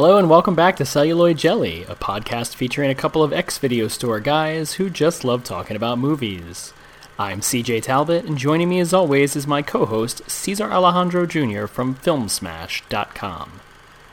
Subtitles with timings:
[0.00, 3.86] Hello and welcome back to Celluloid Jelly, a podcast featuring a couple of ex video
[3.86, 6.72] store guys who just love talking about movies.
[7.18, 11.66] I'm CJ Talbot, and joining me as always is my co host, Cesar Alejandro Jr.
[11.66, 13.60] from Filmsmash.com.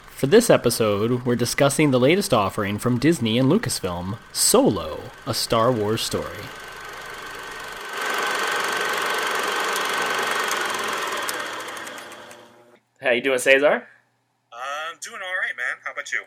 [0.10, 5.72] For this episode, we're discussing the latest offering from Disney and Lucasfilm Solo, a Star
[5.72, 6.44] Wars story.
[13.02, 13.88] How you doing, Cesar?
[14.98, 15.77] I'm doing all right, man.
[15.88, 16.24] How about you?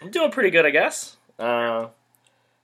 [0.00, 1.18] I'm doing pretty good, I guess.
[1.38, 1.88] Uh,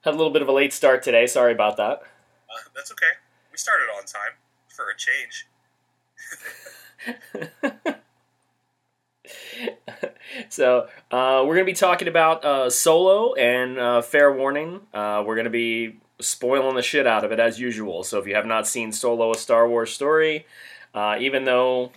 [0.00, 1.26] had a little bit of a late start today.
[1.26, 2.00] Sorry about that.
[2.48, 3.04] Uh, that's okay.
[3.50, 4.32] We started on time
[4.66, 5.46] for a change.
[10.48, 15.22] so uh, we're going to be talking about uh, Solo, and uh, fair warning, uh,
[15.26, 18.04] we're going to be spoiling the shit out of it as usual.
[18.04, 20.46] So if you have not seen Solo: A Star Wars Story,
[20.94, 21.92] uh, even though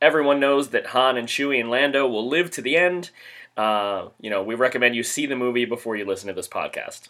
[0.00, 3.10] everyone knows that Han and Chewie and Lando will live to the end,
[3.56, 7.08] uh, you know we recommend you see the movie before you listen to this podcast.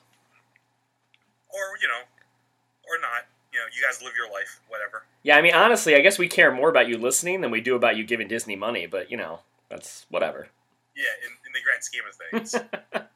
[1.53, 2.03] Or, you know,
[2.89, 3.27] or not.
[3.53, 5.05] You know, you guys live your life, whatever.
[5.23, 7.75] Yeah, I mean, honestly, I guess we care more about you listening than we do
[7.75, 8.87] about you giving Disney money.
[8.87, 10.49] But you know, that's whatever.
[10.97, 13.11] Yeah, in, in the grand scheme of things.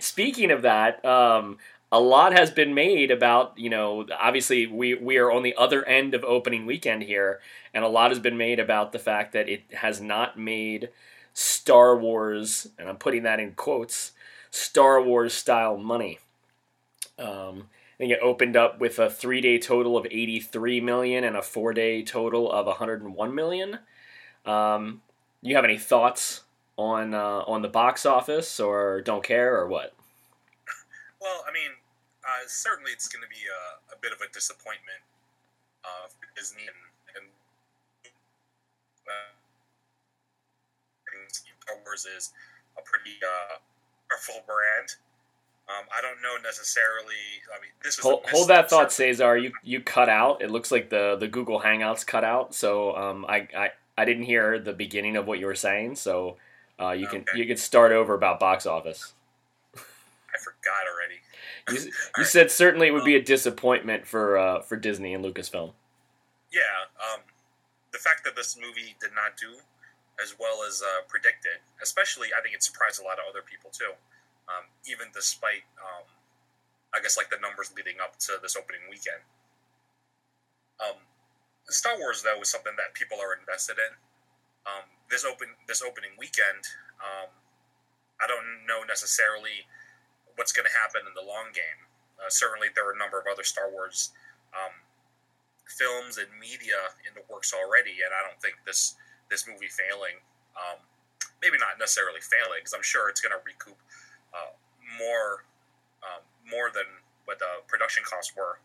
[0.04, 1.58] Speaking of that, um,
[1.92, 5.84] a lot has been made about you know obviously we we are on the other
[5.86, 7.40] end of opening weekend here,
[7.72, 10.88] and a lot has been made about the fact that it has not made
[11.34, 14.12] Star Wars, and I'm putting that in quotes,
[14.50, 16.20] Star Wars style money.
[17.18, 21.36] Um, I think it opened up with a three day total of 83 million and
[21.36, 23.80] a four day total of 101 million.
[24.46, 25.02] Um,
[25.42, 26.42] you have any thoughts
[26.76, 29.94] on uh, on the box office, or don't care, or what?
[31.20, 31.70] well, I mean,
[32.22, 35.00] uh, certainly it's going to be a, a, bit of a disappointment
[35.84, 36.80] uh, for Disney and,
[37.16, 37.26] and
[39.06, 39.32] uh,
[41.64, 42.32] Star Wars is
[42.78, 43.58] a pretty uh,
[44.10, 44.96] powerful brand.
[45.66, 47.14] Um, I don't know necessarily.
[47.48, 49.38] I mean, this was hold, hold that thought, Cesar.
[49.38, 50.42] You you cut out.
[50.42, 52.54] It looks like the the Google Hangouts cut out.
[52.54, 55.96] So um, I, I I didn't hear the beginning of what you were saying.
[55.96, 56.36] So
[56.78, 59.14] uh, you can you can start over about box office.
[59.74, 61.20] I forgot already.
[61.70, 62.30] You, you Alright.
[62.30, 65.72] said certainly it would be a disappointment for uh, for Disney and Lucasfilm.
[66.52, 66.60] Yeah,
[67.00, 67.20] um,
[67.92, 69.56] the fact that this movie did not do
[70.22, 73.70] as well as uh, predicted, especially, I think it surprised a lot of other people
[73.70, 73.92] too.
[74.46, 76.04] Um, even despite, um,
[76.94, 79.24] I guess, like the numbers leading up to this opening weekend.
[80.78, 81.00] Um,
[81.72, 83.92] Star Wars, though, is something that people are invested in.
[84.68, 86.64] Um, this open this opening weekend,
[87.00, 87.32] um,
[88.20, 89.64] I don't know necessarily
[90.36, 91.88] what's going to happen in the long game.
[92.20, 94.12] Uh, certainly, there are a number of other Star Wars
[94.52, 94.72] um,
[95.68, 98.96] films and media in the works already, and I don't think this
[99.34, 100.22] this movie failing,
[100.54, 100.78] um,
[101.42, 103.74] maybe not necessarily failing, because I'm sure it's going to recoup
[104.30, 104.54] uh,
[104.94, 105.42] more
[106.06, 106.86] um, more than
[107.26, 108.62] what the production costs were.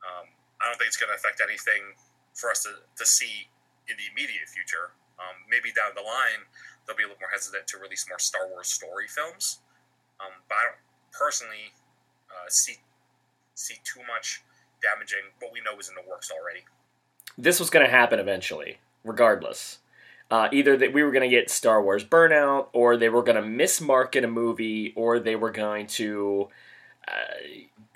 [0.00, 0.32] Um,
[0.62, 1.98] I don't think it's going to affect anything
[2.32, 3.50] for us to, to see
[3.90, 4.96] in the immediate future.
[5.20, 6.48] Um, maybe down the line
[6.86, 9.60] they'll be a little more hesitant to release more Star Wars story films,
[10.18, 10.82] um, but I don't
[11.12, 11.70] personally
[12.30, 12.80] uh, see
[13.54, 14.42] see too much
[14.80, 16.64] damaging what we know is in the works already.
[17.38, 19.78] This was going to happen eventually, regardless.
[20.30, 23.36] Uh, either that we were going to get Star Wars burnout, or they were going
[23.36, 26.48] to mismarket a movie, or they were going to
[27.06, 27.12] uh,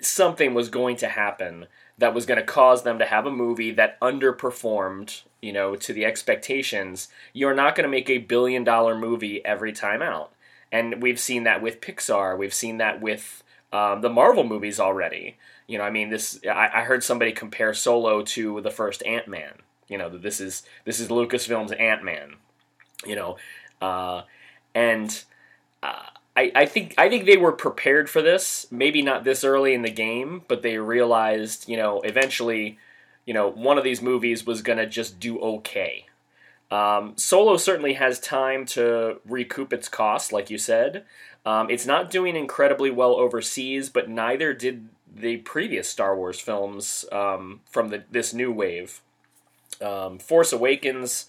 [0.01, 1.65] something was going to happen
[1.97, 5.93] that was going to cause them to have a movie that underperformed, you know, to
[5.93, 7.07] the expectations.
[7.33, 10.31] You're not going to make a billion dollar movie every time out,
[10.71, 12.37] and we've seen that with Pixar.
[12.37, 13.43] We've seen that with
[13.73, 15.37] um, the Marvel movies already.
[15.67, 16.39] You know, I mean, this.
[16.45, 19.53] I, I heard somebody compare Solo to the first Ant Man.
[19.87, 22.35] You know, that this is this is Lucasfilm's Ant Man.
[23.05, 23.37] You know,
[23.81, 24.23] uh,
[24.73, 25.23] and
[25.83, 26.03] uh,
[26.35, 28.67] I, I think I think they were prepared for this.
[28.71, 32.77] Maybe not this early in the game, but they realized, you know, eventually,
[33.25, 36.05] you know, one of these movies was gonna just do okay.
[36.69, 41.05] Um, Solo certainly has time to recoup its costs, like you said.
[41.45, 47.05] Um, it's not doing incredibly well overseas, but neither did the previous Star Wars films
[47.11, 49.01] um, from the, this new wave.
[49.81, 51.25] Um, Force Awakens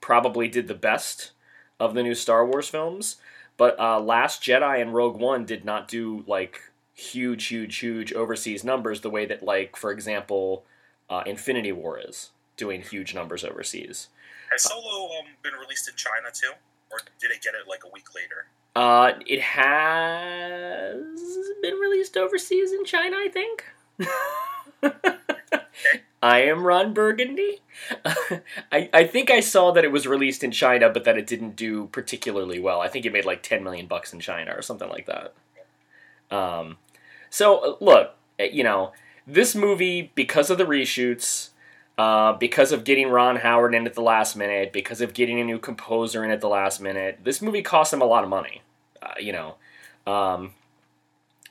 [0.00, 1.32] probably did the best
[1.78, 3.16] of the new Star Wars films,
[3.56, 6.60] but uh, Last Jedi and Rogue One did not do like
[6.94, 10.64] huge, huge, huge overseas numbers the way that, like, for example,
[11.08, 14.08] uh, Infinity War is doing huge numbers overseas.
[14.50, 16.52] Has Solo um, been released in China too,
[16.90, 18.46] or did it get it like a week later?
[18.74, 20.96] Uh, it has
[21.60, 23.64] been released overseas in China, I think.
[26.22, 27.60] I am Ron Burgundy.
[28.70, 31.56] I, I think I saw that it was released in China, but that it didn't
[31.56, 32.80] do particularly well.
[32.80, 35.34] I think it made like 10 million bucks in China or something like that.
[36.30, 36.76] Um,
[37.28, 38.92] so, look, eh, you know,
[39.26, 41.50] this movie, because of the reshoots,
[41.98, 45.44] uh, because of getting Ron Howard in at the last minute, because of getting a
[45.44, 48.62] new composer in at the last minute, this movie cost him a lot of money.
[49.02, 49.56] Uh, you know,
[50.06, 50.54] um,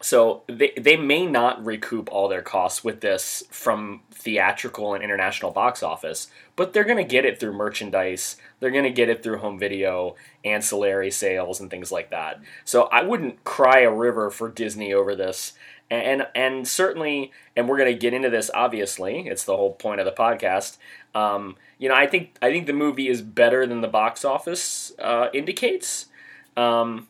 [0.01, 5.51] so they they may not recoup all their costs with this from theatrical and international
[5.51, 8.37] box office, but they're going to get it through merchandise.
[8.59, 12.39] They're going to get it through home video, ancillary sales, and things like that.
[12.65, 15.53] So I wouldn't cry a river for Disney over this.
[15.89, 18.49] And and, and certainly, and we're going to get into this.
[18.53, 20.77] Obviously, it's the whole point of the podcast.
[21.13, 24.93] Um, you know, I think I think the movie is better than the box office
[24.99, 26.07] uh, indicates.
[26.55, 27.07] Um,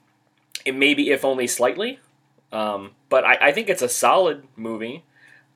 [0.65, 1.99] it maybe if only slightly.
[2.51, 5.05] Um, but I, I, think it's a solid movie,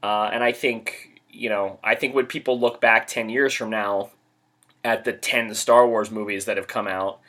[0.01, 3.69] uh, and I think you know I think when people look back ten years from
[3.69, 4.11] now
[4.83, 7.19] at the ten Star Wars movies that have come out,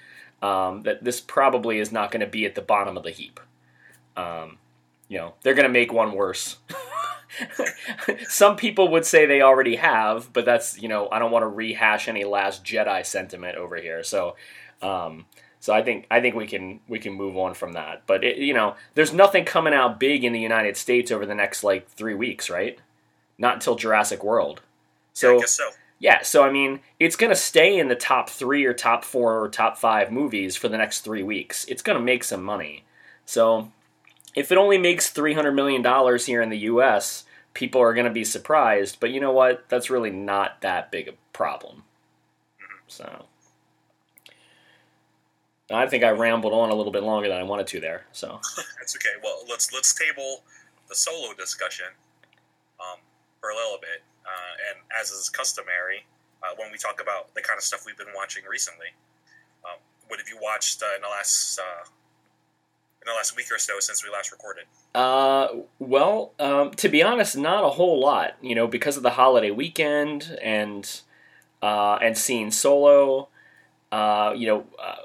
[0.41, 3.41] um, that this probably is not going to be at the bottom of the heap.
[4.17, 4.59] Um,
[5.09, 6.59] you know, they're going to make one worse.
[8.29, 11.49] Some people would say they already have, but that's you know I don't want to
[11.49, 14.03] rehash any Last Jedi sentiment over here.
[14.05, 14.37] So.
[14.83, 15.25] Um,
[15.67, 18.05] so I think I think we can we can move on from that.
[18.07, 21.35] But it, you know, there's nothing coming out big in the United States over the
[21.35, 22.79] next like three weeks, right?
[23.37, 24.61] Not until Jurassic World.
[25.13, 25.71] So, yeah, so.
[25.99, 29.43] Yeah, so I mean, it's going to stay in the top three or top four
[29.43, 31.65] or top five movies for the next three weeks.
[31.65, 32.85] It's going to make some money.
[33.25, 33.73] So
[34.37, 35.83] if it only makes $300 million
[36.19, 37.25] here in the U.S.,
[37.55, 38.99] people are going to be surprised.
[39.01, 39.69] But you know what?
[39.69, 41.83] That's really not that big a problem.
[42.61, 43.23] Mm-hmm.
[45.71, 48.07] I think I rambled on a little bit longer than I wanted to there.
[48.13, 48.41] So
[48.79, 49.21] that's okay.
[49.23, 50.43] Well, let's let's table
[50.89, 51.87] the solo discussion
[52.81, 53.01] um,
[53.41, 56.05] for a little bit, uh, and as is customary,
[56.43, 58.87] uh, when we talk about the kind of stuff we've been watching recently,
[59.65, 61.85] um, what have you watched uh, in the last uh,
[63.03, 64.65] in the last week or so since we last recorded?
[64.95, 65.49] Uh,
[65.81, 68.37] well, um, to be honest, not a whole lot.
[68.41, 71.01] You know, because of the holiday weekend and
[71.61, 73.29] uh, and seeing Solo.
[73.93, 74.97] Uh, you know, uh,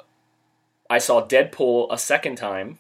[0.92, 2.78] I saw Deadpool a second time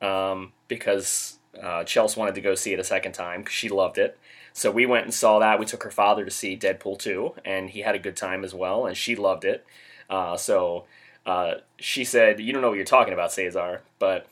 [0.00, 3.98] um, because uh, Chelsea wanted to go see it a second time because she loved
[3.98, 4.16] it.
[4.52, 5.58] So we went and saw that.
[5.58, 8.54] We took her father to see Deadpool 2, and he had a good time as
[8.54, 9.66] well, and she loved it.
[10.08, 10.84] Uh, so
[11.26, 14.28] uh, she said, You don't know what you're talking about, Cesar, but.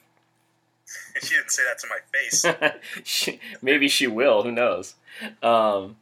[1.20, 2.80] she didn't say that to my face.
[3.04, 4.94] she, maybe she will, who knows?
[5.42, 5.96] Um,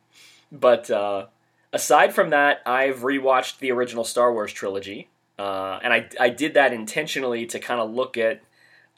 [0.53, 1.29] but uh,
[1.73, 5.09] aside from that, I've rewatched the original Star Wars trilogy.
[5.39, 8.43] Uh, and I, I did that intentionally to kind of look at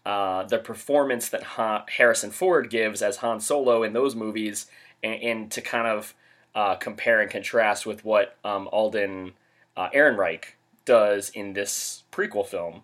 [0.05, 4.67] uh, the performance that ha- Harrison Ford gives as Han Solo in those movies,
[5.03, 6.15] and, and to kind of
[6.55, 9.33] uh, compare and contrast with what um, Alden
[9.77, 10.55] uh, Ehrenreich
[10.85, 12.83] does in this prequel film.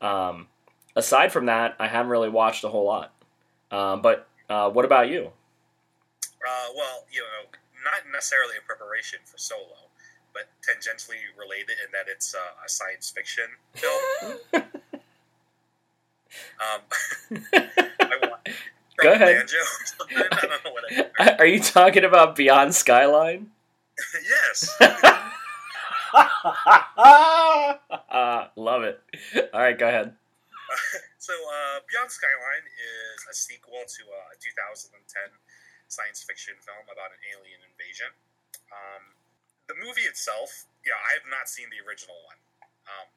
[0.00, 0.48] Um,
[0.94, 3.12] aside from that, I haven't really watched a whole lot.
[3.70, 5.32] Um, but uh, what about you?
[6.46, 7.48] Uh, well, you know,
[7.84, 9.88] not necessarily in preparation for Solo
[10.32, 13.44] but tangentially related in that it's uh, a science fiction
[13.74, 14.38] film.
[16.60, 16.80] um,
[19.02, 19.46] Go ahead.
[21.38, 23.50] Are you talking about Beyond Skyline?
[24.22, 24.76] yes.
[24.80, 25.30] uh,
[28.56, 29.00] love it.
[29.52, 30.14] All right, go ahead.
[31.18, 35.02] so, uh, Beyond Skyline is a sequel to a 2010
[35.88, 38.14] science fiction film about an alien invasion.
[38.70, 39.02] Um,
[39.70, 42.40] the movie itself, yeah, I have not seen the original one.
[42.88, 43.08] Um,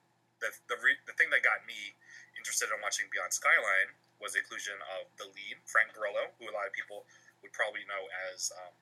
[0.42, 1.96] the the, re- the thing that got me
[2.38, 6.54] interested in watching Beyond Skyline was the inclusion of the lead, Frank Grillo, who a
[6.56, 7.04] lot of people
[7.42, 8.74] would probably know as um,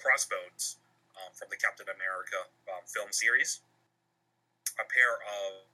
[0.00, 0.80] Crossbones
[1.16, 3.62] um, from the Captain America um, film series.
[4.76, 5.64] A pair of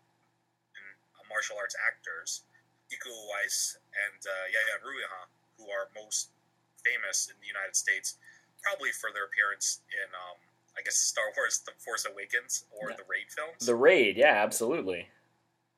[1.19, 2.47] uh, martial arts actors,
[2.93, 5.27] Iko Uwais and uh, Yayan Ruhian,
[5.59, 6.31] who are most
[6.85, 8.21] famous in the United States,
[8.63, 10.39] probably for their appearance in um,
[10.77, 13.61] I guess Star Wars: The Force Awakens or the Raid films.
[13.65, 15.09] The Raid, yeah, absolutely.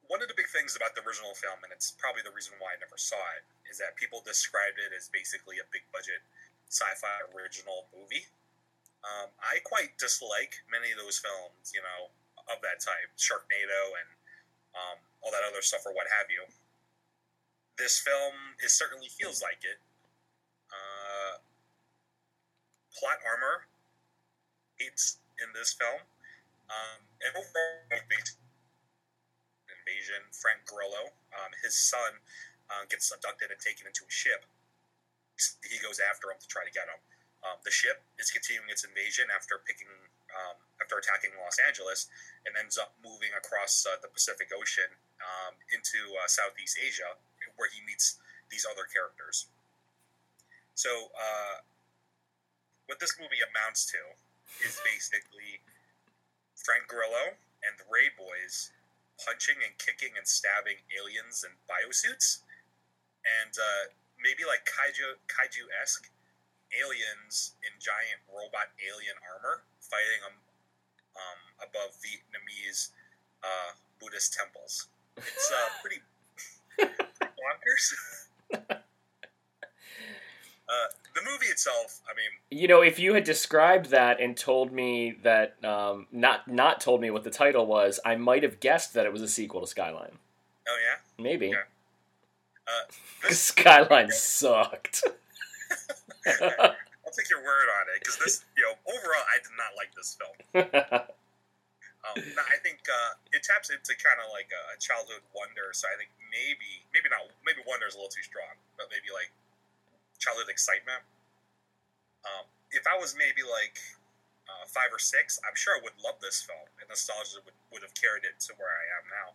[0.07, 2.77] One of the big things about the original film, and it's probably the reason why
[2.77, 6.23] I never saw it, is that people described it as basically a big budget
[6.69, 8.29] sci-fi original movie.
[9.05, 12.13] Um, I quite dislike many of those films, you know,
[12.49, 14.11] of that type, Sharknado and
[14.77, 16.45] um, all that other stuff or what have you.
[17.77, 19.81] This film is certainly feels like it.
[20.73, 21.39] Uh,
[22.95, 23.67] plot armor
[24.79, 26.03] hates in this film.
[26.71, 27.33] Um, and
[29.85, 32.25] invasion, Frank Grillo, um, his son
[32.73, 34.49] uh, gets abducted and taken into a ship.
[35.67, 37.01] He goes after him to try to get him.
[37.45, 39.91] um, the ship is continuing its invasion after picking
[40.33, 42.09] um, after attacking Los Angeles,
[42.43, 44.91] and ends up moving across uh, the Pacific Ocean
[45.23, 47.15] um, into uh, Southeast Asia,
[47.55, 48.19] where he meets
[48.51, 49.47] these other characters.
[50.75, 51.63] So, uh,
[52.91, 54.01] what this movie amounts to
[54.63, 55.63] is basically
[56.55, 57.35] Frank Grillo
[57.65, 58.71] and the Raid Boys
[59.19, 62.43] punching and kicking and stabbing aliens in biosuits,
[63.23, 63.85] and uh,
[64.19, 66.11] maybe like kaiju kaiju esque
[66.75, 70.37] aliens in giant robot alien armor fighting them
[71.15, 72.91] um, above Vietnamese
[73.43, 74.89] uh, Buddhist temples.
[75.17, 76.03] It's uh, pretty
[77.39, 77.87] bonkers.
[81.25, 85.63] Movie itself, I mean, You know, if you had described that and told me that,
[85.65, 89.13] um, not not told me what the title was, I might have guessed that it
[89.13, 90.19] was a sequel to Skyline.
[90.69, 91.49] oh yeah, Maybe.
[91.49, 91.65] Yeah.
[92.67, 92.85] uh,
[93.29, 95.05] this, Skyline sucked.
[96.27, 99.93] I'll take your word on it because this, you know, overall, I did not like
[99.95, 100.37] this film.
[102.05, 105.73] Um, I think uh, it taps into kind of like a childhood wonder.
[105.73, 109.09] So I think maybe, maybe not, maybe wonder is a little too strong, but maybe
[109.09, 109.33] like
[110.21, 111.01] childhood excitement.
[112.25, 113.79] Um, if I was maybe like
[114.49, 117.85] uh, five or six, I'm sure I would love this film, and nostalgia would, would
[117.85, 119.29] have carried it to where I am now.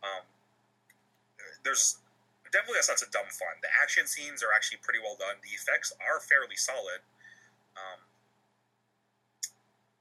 [0.00, 0.24] Um,
[1.62, 2.00] there's
[2.50, 3.60] definitely a sense of dumb fun.
[3.62, 5.38] The action scenes are actually pretty well done.
[5.42, 7.02] The effects are fairly solid.
[7.78, 8.00] Um,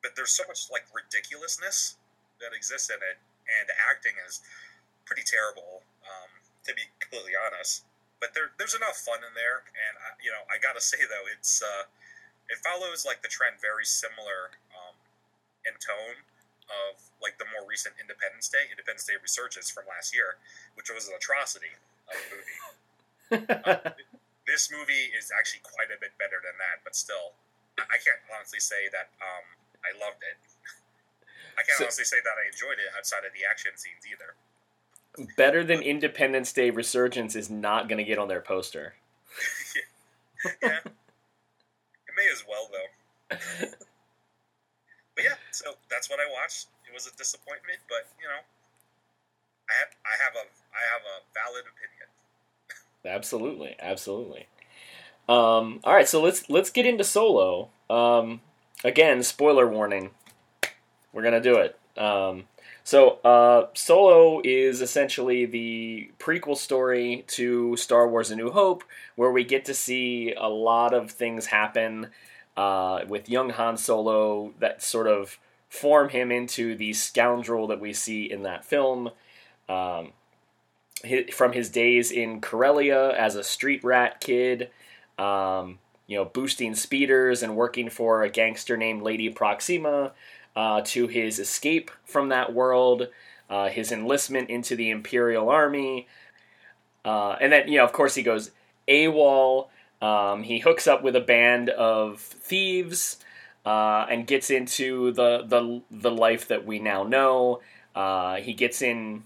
[0.01, 1.99] but there's so much like ridiculousness
[2.39, 3.19] that exists in it,
[3.59, 4.41] and the acting is
[5.05, 6.31] pretty terrible, um,
[6.65, 7.83] to be completely honest.
[8.19, 11.27] But there, there's enough fun in there, and I, you know, I gotta say though,
[11.31, 11.87] it's uh,
[12.49, 14.97] it follows like the trend very similar um,
[15.65, 16.17] in tone
[16.69, 20.37] of like the more recent Independence Day, Independence Day Resurgence from last year,
[20.77, 21.73] which was an atrocity
[22.09, 22.59] of a movie.
[23.29, 23.89] Uh,
[24.49, 27.37] this movie is actually quite a bit better than that, but still,
[27.77, 29.45] I can't honestly say that um,
[29.85, 30.37] I loved it.
[31.57, 34.33] I can't So- honestly say that I enjoyed it outside of the action scenes either.
[35.35, 38.93] Better than Independence Day Resurgence is not going to get on their poster.
[40.63, 40.93] yeah, it
[42.19, 42.89] may as well though.
[45.19, 46.67] But yeah, so that's what I watched.
[46.87, 48.39] It was a disappointment, but you know,
[49.67, 52.07] I have I have a I have a valid opinion.
[53.03, 54.47] Absolutely, absolutely.
[55.27, 57.67] Um, all right, so let's let's get into Solo.
[57.89, 58.39] Um,
[58.85, 60.11] again, spoiler warning.
[61.11, 61.77] We're gonna do it.
[61.97, 62.45] Um,
[62.89, 68.83] so uh, Solo is essentially the prequel story to Star Wars: A New Hope,
[69.15, 72.07] where we get to see a lot of things happen
[72.57, 75.37] uh, with young Han Solo that sort of
[75.69, 79.11] form him into the scoundrel that we see in that film.
[79.69, 80.13] Um,
[81.31, 84.71] from his days in Corellia as a street rat kid,
[85.19, 85.77] um,
[86.07, 90.13] you know, boosting speeders and working for a gangster named Lady Proxima,
[90.59, 93.07] uh, to his escape from that world,
[93.49, 96.05] uh, his enlistment into the Imperial Army,
[97.05, 98.51] uh, and then you know, of course, he goes
[98.85, 99.69] AWOL.
[100.01, 103.17] Um, he hooks up with a band of thieves
[103.65, 107.61] uh, and gets into the the the life that we now know.
[107.95, 109.23] Uh, he gets in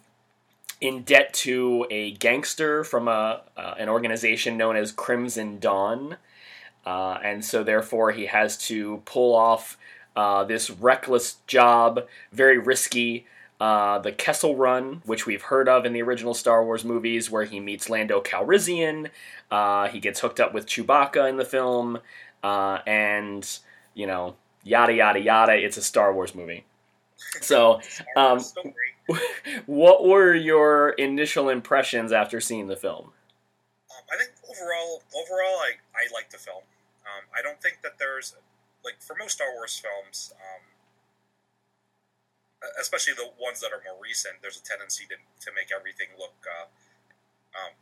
[0.82, 6.18] in debt to a gangster from a uh, an organization known as Crimson Dawn,
[6.86, 9.78] uh, and so therefore he has to pull off
[10.16, 13.26] uh, this reckless job, very risky.
[13.60, 17.46] Uh, the Kessel Run, which we've heard of in the original Star Wars movies, where
[17.46, 19.10] he meets Lando Calrissian.
[19.50, 22.00] Uh, he gets hooked up with Chewbacca in the film,
[22.44, 23.60] uh, and
[23.94, 25.54] you know, yada yada yada.
[25.54, 26.66] It's a Star Wars movie.
[27.42, 27.80] So,
[28.18, 28.42] um,
[29.66, 33.12] what were your initial impressions after seeing the film?
[33.92, 36.64] Um, I think overall, overall, I, I like the film.
[37.06, 38.36] Um, I don't think that there's
[38.84, 40.64] like for most Star Wars films, um,
[42.80, 44.40] especially the ones that are more recent.
[44.42, 46.68] There's a tendency to, to make everything look uh,
[47.56, 47.74] um,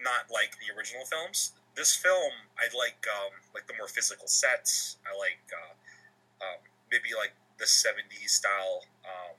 [0.00, 1.52] not like the original films.
[1.74, 4.96] This film, I like um, like the more physical sets.
[5.04, 5.74] I like uh,
[6.44, 6.60] um,
[6.90, 9.36] maybe like the '70s style um,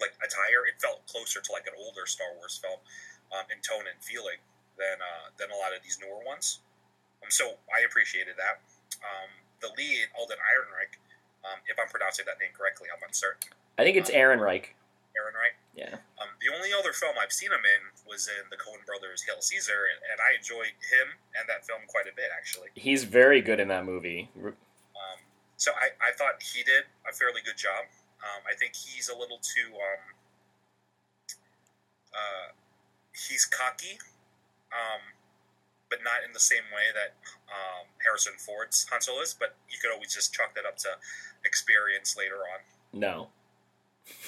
[0.00, 0.64] like attire.
[0.68, 2.80] It felt closer to like an older Star Wars film
[3.32, 4.40] um, in tone and feeling
[4.80, 6.60] than uh, than a lot of these newer ones.
[7.20, 8.64] Um, so I appreciated that.
[9.02, 9.30] Um,
[9.60, 10.98] the lead, Alden Ehrenreich,
[11.44, 13.50] um, if I'm pronouncing that name correctly, I'm uncertain.
[13.78, 14.74] I think it's Aaron Reich.
[15.14, 15.58] Ehrenreich.
[15.74, 16.00] Yeah.
[16.20, 19.40] Um, the only other film I've seen him in was in the Coen Brothers' Hail
[19.40, 22.68] Caesar, and, and I enjoyed him and that film quite a bit, actually.
[22.74, 24.28] He's very good in that movie.
[24.36, 25.18] Um,
[25.56, 27.88] so I, I thought he did a fairly good job.
[28.22, 29.72] Um, I think he's a little too.
[29.74, 30.02] Um,
[32.12, 32.48] uh,
[33.12, 33.98] he's cocky,
[34.72, 35.02] um,
[35.90, 37.16] but not in the same way that
[37.48, 40.88] um, Harrison Ford's Han Solo is, but you could always just chalk that up to
[41.46, 42.60] experience later on.
[42.92, 43.28] No.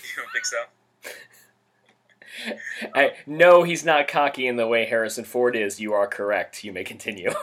[0.02, 0.64] You don't think so?
[2.94, 5.80] I, no, he's not cocky in the way Harrison Ford is.
[5.80, 6.64] You are correct.
[6.64, 7.30] You may continue.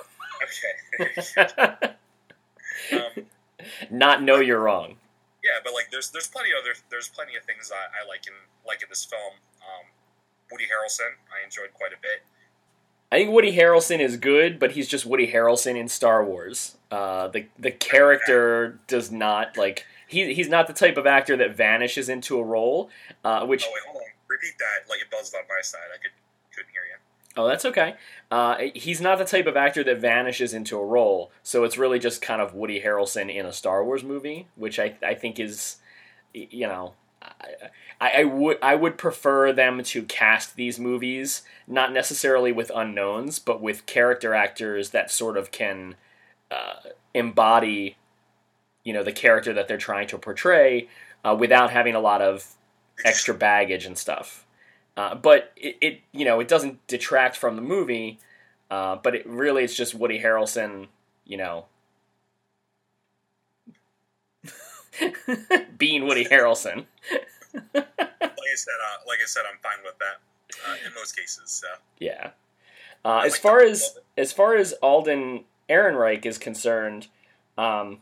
[1.00, 1.94] Okay.
[2.92, 3.26] um,
[3.92, 4.96] not know you're wrong.
[5.44, 8.26] yeah, but like there's there's plenty of other there's plenty of things I, I like
[8.26, 8.34] in
[8.66, 9.38] like in this film.
[9.62, 9.86] Um,
[10.52, 12.26] Woody Harrelson, I enjoyed quite a bit.
[13.12, 16.78] I think Woody Harrelson is good, but he's just Woody Harrelson in Star Wars.
[16.90, 21.56] Uh, the the character does not like he he's not the type of actor that
[21.56, 22.90] vanishes into a role.
[23.24, 24.04] Uh, which Oh wait, hold on.
[24.28, 24.90] Repeat that.
[24.90, 25.82] Like it buzzed on my side.
[25.94, 26.12] I could
[26.56, 27.42] couldn't hear you.
[27.42, 27.96] oh, that's okay.
[28.30, 31.32] Uh, he's not the type of actor that vanishes into a role.
[31.44, 34.96] So it's really just kind of Woody Harrelson in a Star Wars movie, which I
[35.06, 35.78] I think is
[36.34, 36.94] you know.
[37.22, 43.40] I, I would I would prefer them to cast these movies not necessarily with unknowns,
[43.40, 45.96] but with character actors that sort of can
[46.50, 47.98] uh, embody,
[48.84, 50.88] you know, the character that they're trying to portray
[51.24, 52.56] uh, without having a lot of
[53.06, 54.46] extra baggage and stuff.
[54.98, 58.20] Uh, but it, it, you know, it doesn't detract from the movie.
[58.70, 60.88] Uh, but it really, it's just Woody Harrelson,
[61.26, 61.66] you know,
[65.78, 66.86] being Woody Harrelson.
[67.54, 71.52] Like I said, uh, like I said, I'm fine with that uh, in most cases.
[71.52, 71.68] So
[72.00, 72.32] Yeah.
[73.04, 77.08] Uh, as like far as as far as Alden Ehrenreich is concerned,
[77.58, 78.02] um,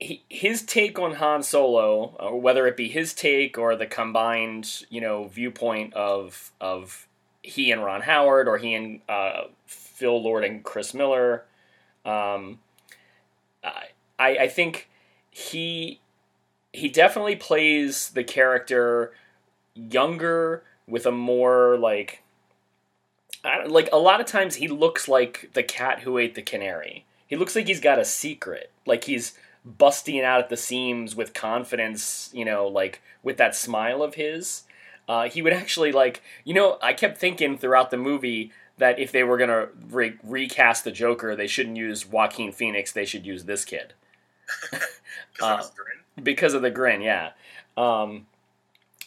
[0.00, 4.82] he, his take on Han Solo, or whether it be his take or the combined,
[4.90, 7.06] you know, viewpoint of of
[7.42, 11.44] he and Ron Howard, or he and uh, Phil Lord and Chris Miller,
[12.04, 12.58] um,
[13.62, 14.88] I I think
[15.34, 16.00] he
[16.72, 19.12] he definitely plays the character
[19.74, 22.22] younger with a more like
[23.66, 27.04] like a lot of times he looks like the cat who ate the canary.
[27.26, 31.34] He looks like he's got a secret, like he's busting out at the seams with
[31.34, 34.62] confidence, you know, like with that smile of his.
[35.08, 39.10] Uh, he would actually like, you know, I kept thinking throughout the movie that if
[39.10, 42.92] they were gonna re- recast the Joker, they shouldn't use Joaquin Phoenix.
[42.92, 43.94] They should use this kid
[45.42, 46.24] Uh, grin.
[46.24, 47.02] because of the grin.
[47.02, 47.32] Yeah,
[47.76, 48.26] um,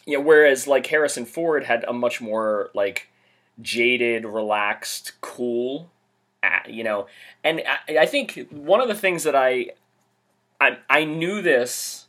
[0.06, 0.18] yeah.
[0.18, 3.08] Whereas like Harrison Ford had a much more like
[3.60, 5.90] jaded, relaxed, cool,
[6.68, 7.06] you know.
[7.42, 9.70] And I, I think one of the things that I,
[10.60, 12.06] I I knew this,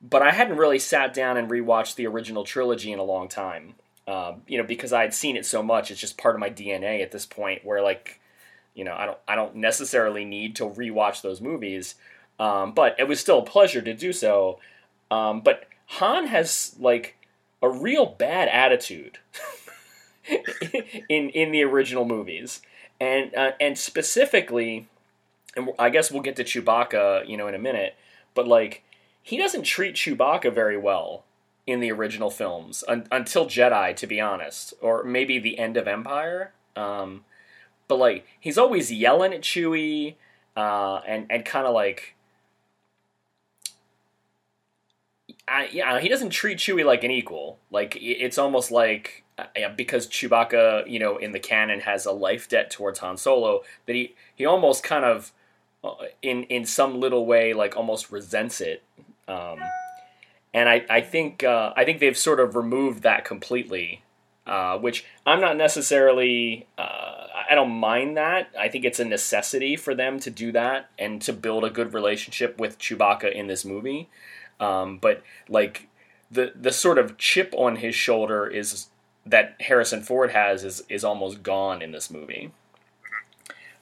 [0.00, 3.74] but I hadn't really sat down and rewatched the original trilogy in a long time.
[4.06, 6.50] Um, you know, because I had seen it so much, it's just part of my
[6.50, 7.64] DNA at this point.
[7.64, 8.20] Where like,
[8.74, 11.94] you know, I don't I don't necessarily need to rewatch those movies,
[12.38, 14.58] um, but it was still a pleasure to do so.
[15.10, 17.16] Um, but Han has like
[17.62, 19.18] a real bad attitude
[21.08, 22.60] in in the original movies,
[23.00, 24.86] and uh, and specifically,
[25.56, 27.96] and I guess we'll get to Chewbacca, you know, in a minute.
[28.34, 28.84] But like,
[29.22, 31.24] he doesn't treat Chewbacca very well
[31.66, 35.88] in the original films un- until Jedi, to be honest, or maybe the end of
[35.88, 36.52] Empire.
[36.76, 37.24] Um,
[37.88, 40.16] but like, he's always yelling at Chewie,
[40.56, 42.14] uh, and and kind of like.
[45.70, 47.58] Yeah, he doesn't treat Chewie like an equal.
[47.70, 49.44] Like it's almost like uh,
[49.76, 53.94] because Chewbacca, you know, in the canon has a life debt towards Han Solo that
[53.94, 55.32] he he almost kind of
[55.84, 58.82] uh, in in some little way like almost resents it.
[59.26, 59.58] Um,
[60.52, 64.02] and I I think uh, I think they've sort of removed that completely,
[64.46, 66.66] uh, which I'm not necessarily.
[66.76, 68.50] Uh, I don't mind that.
[68.58, 71.94] I think it's a necessity for them to do that and to build a good
[71.94, 74.08] relationship with Chewbacca in this movie.
[74.60, 75.88] Um, but like
[76.30, 78.88] the the sort of chip on his shoulder is
[79.24, 82.52] that Harrison Ford has is is almost gone in this movie.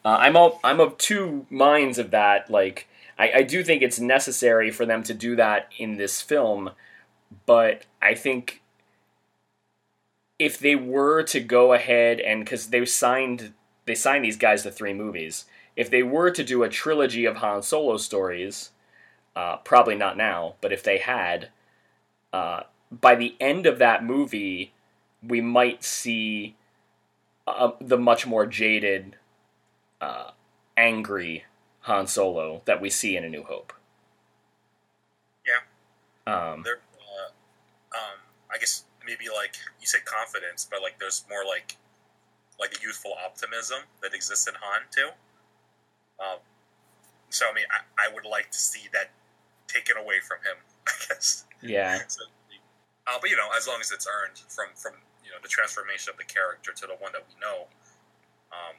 [0.05, 2.51] Uh, I'm all, I'm of two minds of that.
[2.51, 6.71] Like I, I do think it's necessary for them to do that in this film,
[7.45, 8.63] but I think
[10.39, 13.55] if they were to go ahead and because they signed
[13.87, 15.45] they signed these guys to three movies,
[15.77, 18.71] if they were to do a trilogy of Han Solo stories,
[19.37, 21.51] uh, probably not now, but if they had,
[22.33, 24.73] uh, by the end of that movie,
[25.23, 26.57] we might see
[27.47, 29.17] uh, the much more jaded,
[30.01, 30.31] uh,
[30.77, 31.45] angry
[31.81, 33.73] Han Solo that we see in A New Hope.
[35.47, 36.33] Yeah.
[36.33, 37.29] Um, There, uh,
[37.97, 38.19] um,
[38.53, 41.77] I guess maybe like you say confidence, but like there's more like
[42.59, 45.09] like a youthful optimism that exists in Han too.
[46.19, 46.39] Um,
[47.29, 49.11] so I mean, I, I would like to see that
[49.69, 50.57] taken away from him.
[50.89, 51.45] I guess.
[51.63, 51.99] yeah.
[52.09, 52.23] So,
[53.09, 56.11] uh, but you know, as long as it's earned from from you know the transformation
[56.11, 57.67] of the character to the one that we know.
[58.53, 58.77] Um,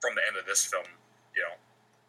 [0.00, 0.84] from the end of this film.
[1.36, 1.54] You know,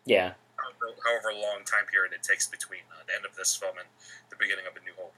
[0.06, 0.34] Yeah.
[0.58, 3.88] however, however long time period it takes between uh, the end of this film and
[4.30, 5.14] the beginning of A New Hope.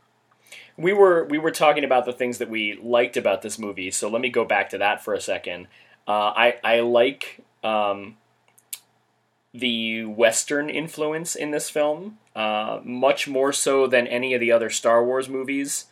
[0.77, 3.91] we were we were talking about the things that we liked about this movie.
[3.91, 5.67] So let me go back to that for a second.
[6.07, 8.17] Uh, I I like um,
[9.53, 14.69] the Western influence in this film uh, much more so than any of the other
[14.69, 15.85] Star Wars movies.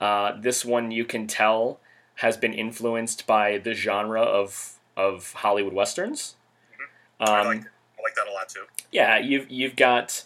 [0.00, 1.78] Uh, this one you can tell
[2.16, 6.34] has been influenced by the genre of of Hollywood westerns.
[7.20, 8.64] I Um, like I like that a lot too.
[8.90, 10.24] yeah, you've you've got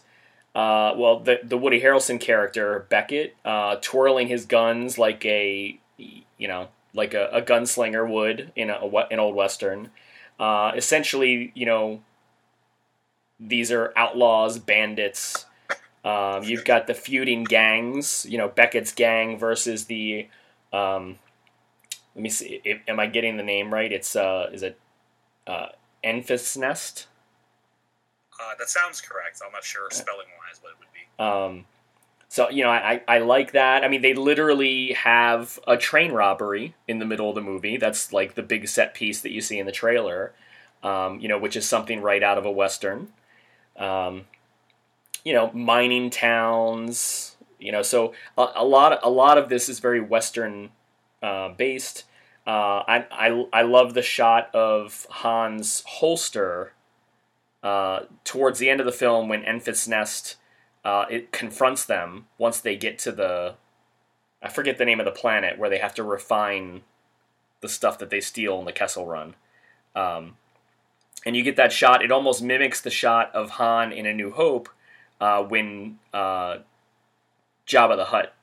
[0.54, 6.48] uh, well the the Woody Harrelson character Beckett uh, twirling his guns like a you
[6.48, 9.90] know like a, a gunslinger would in a, a an old western.
[10.38, 12.00] Uh, essentially, you know,
[13.40, 15.46] these are outlaws, bandits.
[16.04, 18.26] Um, you've got the feuding gangs.
[18.28, 20.28] You know, Beckett's gang versus the.
[20.72, 21.18] Um,
[22.14, 22.60] let me see.
[22.66, 23.90] i- Am I getting the name right?
[23.90, 24.78] It's uh, is it
[25.46, 25.68] uh,
[26.04, 27.06] Enfys Nest?
[28.40, 29.40] Uh, that sounds correct.
[29.44, 31.22] I'm not sure spelling wise what it would be.
[31.22, 31.66] Um,
[32.28, 33.84] so you know, I, I like that.
[33.84, 37.76] I mean, they literally have a train robbery in the middle of the movie.
[37.76, 40.32] That's like the big set piece that you see in the trailer.
[40.82, 43.08] Um, you know, which is something right out of a western.
[43.80, 44.26] Um,
[45.24, 47.36] you know, mining towns.
[47.58, 50.70] You know, so a, a lot a lot of this is very western
[51.22, 52.04] uh, based.
[52.46, 56.72] Uh, I, I I love the shot of Han's holster
[57.62, 60.36] uh, towards the end of the film when Enfys Nest
[60.84, 63.54] uh, it confronts them once they get to the
[64.42, 66.82] I forget the name of the planet where they have to refine
[67.60, 69.34] the stuff that they steal in the Kessel Run.
[69.94, 70.36] Um,
[71.24, 72.02] and you get that shot.
[72.02, 74.68] It almost mimics the shot of Han in A New Hope
[75.20, 76.58] uh, when uh,
[77.66, 78.34] Jabba the Hutt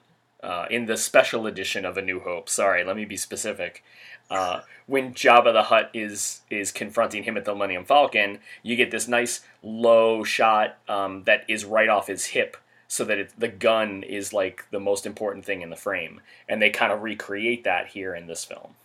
[0.43, 2.49] uh, in the special edition of A New Hope.
[2.49, 3.83] Sorry, let me be specific.
[4.29, 8.91] Uh, when Jabba the Hutt is is confronting him at the Millennium Falcon, you get
[8.91, 13.47] this nice low shot um, that is right off his hip, so that it, the
[13.47, 17.63] gun is like the most important thing in the frame, and they kind of recreate
[17.63, 18.75] that here in this film.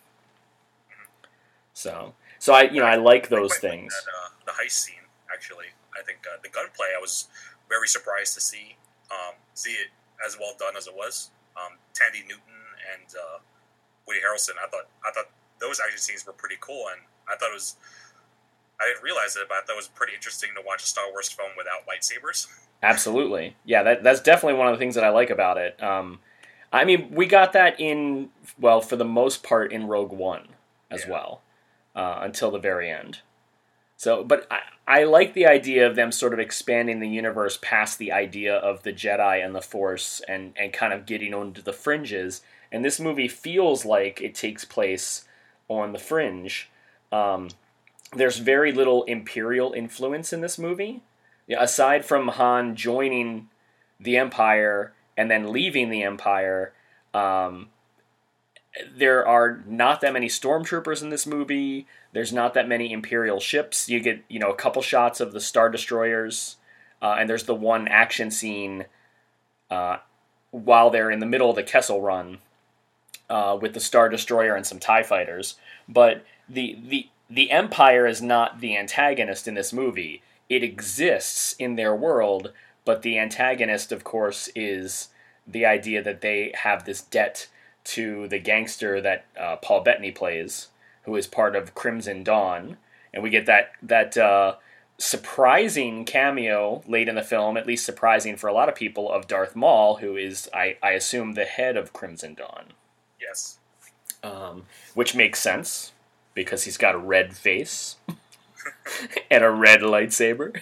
[1.75, 3.95] So, so I you know I like those things.
[3.95, 7.29] That, uh, the heist scene, actually, I think uh, the gunplay, I was
[7.69, 8.75] very surprised to see
[9.13, 9.95] um, see it
[10.27, 11.31] as well done as it was.
[11.57, 12.59] Um, Thandie Newton
[12.93, 13.39] and uh,
[14.09, 17.01] Woody Harrelson, I thought I thought those action scenes were pretty cool, and
[17.31, 17.77] I thought it was.
[18.81, 21.05] I didn't realize it, but I thought it was pretty interesting to watch a Star
[21.13, 22.49] Wars film without lightsabers.
[22.83, 23.85] Absolutely, yeah.
[23.85, 25.81] That that's definitely one of the things that I like about it.
[25.81, 26.19] Um,
[26.73, 30.49] I mean, we got that in well for the most part in Rogue One
[30.91, 31.13] as Yeah.
[31.13, 31.42] well
[31.95, 33.21] uh, until the very end.
[33.97, 34.61] So, but I,
[35.01, 38.83] I like the idea of them sort of expanding the universe past the idea of
[38.83, 42.43] the Jedi and the Force and and kind of getting onto the fringes.
[42.73, 45.25] And this movie feels like it takes place
[45.69, 46.71] on the fringe.
[47.13, 47.51] Um,
[48.15, 51.03] there's very little Imperial influence in this movie.
[51.47, 53.49] Yeah, aside from Han joining
[54.01, 56.73] the Empire and then leaving the Empire,
[57.15, 57.69] um,
[58.95, 61.87] there are not that many stormtroopers in this movie.
[62.13, 63.89] There's not that many Imperial ships.
[63.89, 66.57] You get you know a couple shots of the Star Destroyers,
[67.01, 68.87] uh, and there's the one action scene
[69.71, 69.99] uh,
[70.51, 72.39] while they're in the middle of the Kessel Run
[73.29, 75.57] uh, with the Star Destroyer and some Tie fighters.
[75.89, 80.23] But the the the Empire is not the antagonist in this movie.
[80.49, 82.53] It exists in their world,
[82.85, 85.09] but the antagonist, of course, is
[85.47, 87.49] the idea that they have this debt
[87.85, 90.68] to the gangster that uh, Paul Bettany plays,
[91.05, 92.77] who is part of Crimson Dawn,
[93.12, 94.57] and we get that that uh,
[94.99, 99.27] surprising cameo late in the film, at least surprising for a lot of people, of
[99.27, 102.73] Darth Maul, who is, I, I assume, the head of Crimson Dawn
[103.21, 103.59] Yes,
[104.23, 104.64] um,
[104.95, 105.92] which makes sense
[106.35, 107.97] because he's got a red face
[109.31, 110.61] and a red lightsaber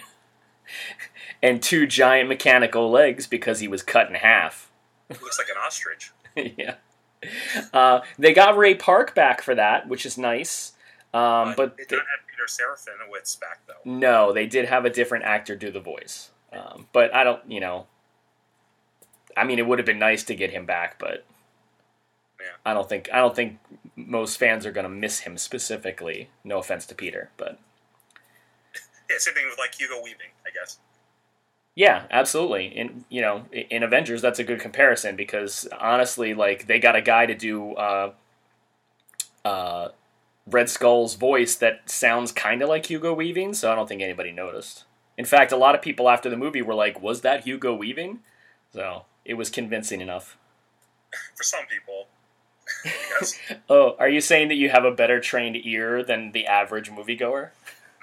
[1.43, 4.71] and two giant mechanical legs because he was cut in half.
[5.09, 6.11] looks like an ostrich.
[6.57, 6.75] yeah.
[7.73, 10.73] Uh, they got Ray Park back for that, which is nice.
[11.13, 13.73] Um, but they they- don't have Peter Serafinowicz back though.
[13.85, 16.31] no, they did have a different actor do the voice.
[16.51, 17.85] Um, but I don't, you know.
[19.37, 21.23] I mean, it would have been nice to get him back, but
[22.39, 22.47] Yeah.
[22.65, 23.59] I don't think I don't think
[23.95, 26.29] most fans are going to miss him specifically.
[26.43, 27.59] No offense to Peter, but
[29.09, 30.79] Yeah, same thing with like Hugo Weaving, I guess.
[31.75, 32.67] Yeah, absolutely.
[32.67, 37.01] In you know, in Avengers, that's a good comparison because honestly, like they got a
[37.01, 38.13] guy to do uh,
[39.45, 39.89] uh,
[40.45, 44.31] Red Skull's voice that sounds kind of like Hugo Weaving, so I don't think anybody
[44.31, 44.85] noticed.
[45.17, 48.19] In fact, a lot of people after the movie were like, "Was that Hugo Weaving?"
[48.73, 50.37] So it was convincing enough.
[51.35, 52.07] For some people,
[53.69, 57.49] Oh, are you saying that you have a better trained ear than the average moviegoer?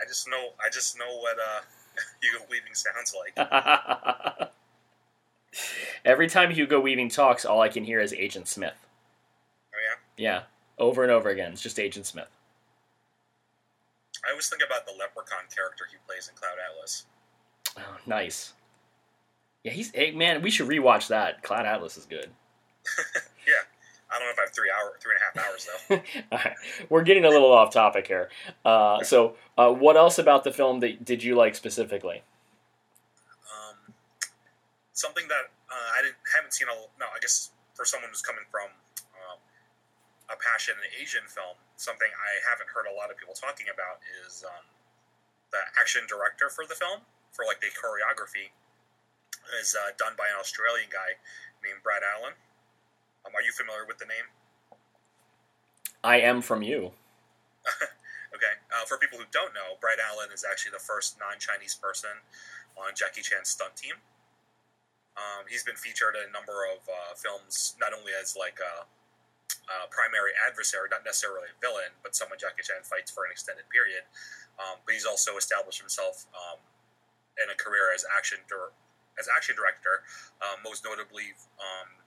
[0.01, 1.61] I just know I just know what uh,
[2.23, 4.51] Hugo Weaving sounds like.
[6.05, 8.87] Every time Hugo Weaving talks, all I can hear is Agent Smith.
[9.75, 10.23] Oh yeah.
[10.23, 10.43] Yeah,
[10.79, 11.53] over and over again.
[11.53, 12.29] It's just Agent Smith.
[14.27, 17.07] I always think about the Leprechaun character he plays in Cloud Atlas.
[17.79, 18.53] Oh, nice.
[19.65, 19.91] Yeah, he's.
[19.93, 21.43] Hey, man, we should rewatch that.
[21.43, 22.31] Cloud Atlas is good.
[24.11, 25.97] I don't know if I have three hour, three and a half hours though.
[26.33, 26.57] All right,
[26.89, 28.31] we're getting a little off topic here.
[28.65, 32.23] Uh, so, uh, what else about the film that did you like specifically?
[33.53, 33.95] Um,
[34.93, 37.07] something that uh, I didn't haven't seen a no.
[37.15, 38.73] I guess for someone who's coming from
[39.29, 39.39] um,
[40.33, 44.01] a passion in Asian film, something I haven't heard a lot of people talking about
[44.25, 44.65] is um,
[45.53, 48.51] the action director for the film for like the choreography
[49.61, 51.17] is uh, done by an Australian guy
[51.65, 52.37] named Brad Allan.
[53.27, 54.29] Um, are you familiar with the name?
[56.05, 56.93] I am from you.
[58.35, 58.55] okay.
[58.71, 62.23] Uh, for people who don't know, Brad Allan is actually the first non-Chinese person
[62.79, 63.99] on Jackie Chan's stunt team.
[65.19, 68.87] Um, he's been featured in a number of uh, films, not only as like a,
[69.67, 73.67] a, primary adversary, not necessarily a villain, but someone Jackie Chan fights for an extended
[73.75, 74.07] period.
[74.63, 76.63] Um, but he's also established himself um,
[77.43, 78.39] in a career as action
[79.19, 80.07] as action director,
[80.39, 81.98] uh, most notably um,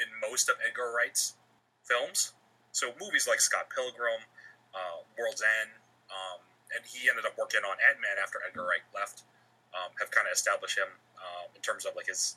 [0.00, 1.36] in most of Edgar Wright's
[1.84, 2.32] films.
[2.72, 4.24] So movies like Scott Pilgrim,
[4.72, 5.70] uh, World's End,
[6.10, 6.40] um,
[6.74, 9.22] and he ended up working on Ant Man after Edgar Wright left.
[9.70, 12.34] Um, have kind of established him uh, in terms of like his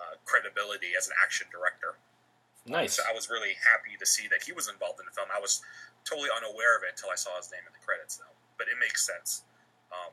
[0.00, 2.00] uh, credibility as an action director.
[2.64, 2.96] Nice.
[2.96, 5.28] So I was really happy to see that he was involved in the film.
[5.28, 5.60] I was
[6.08, 8.32] totally unaware of it until I saw his name in the credits, though.
[8.56, 9.44] But it makes sense,
[9.92, 10.12] um,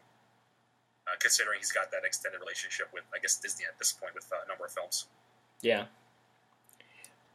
[1.07, 4.27] uh, considering he's got that extended relationship with, I guess, Disney at this point with
[4.27, 5.07] uh, a number of films.
[5.63, 5.87] Yeah.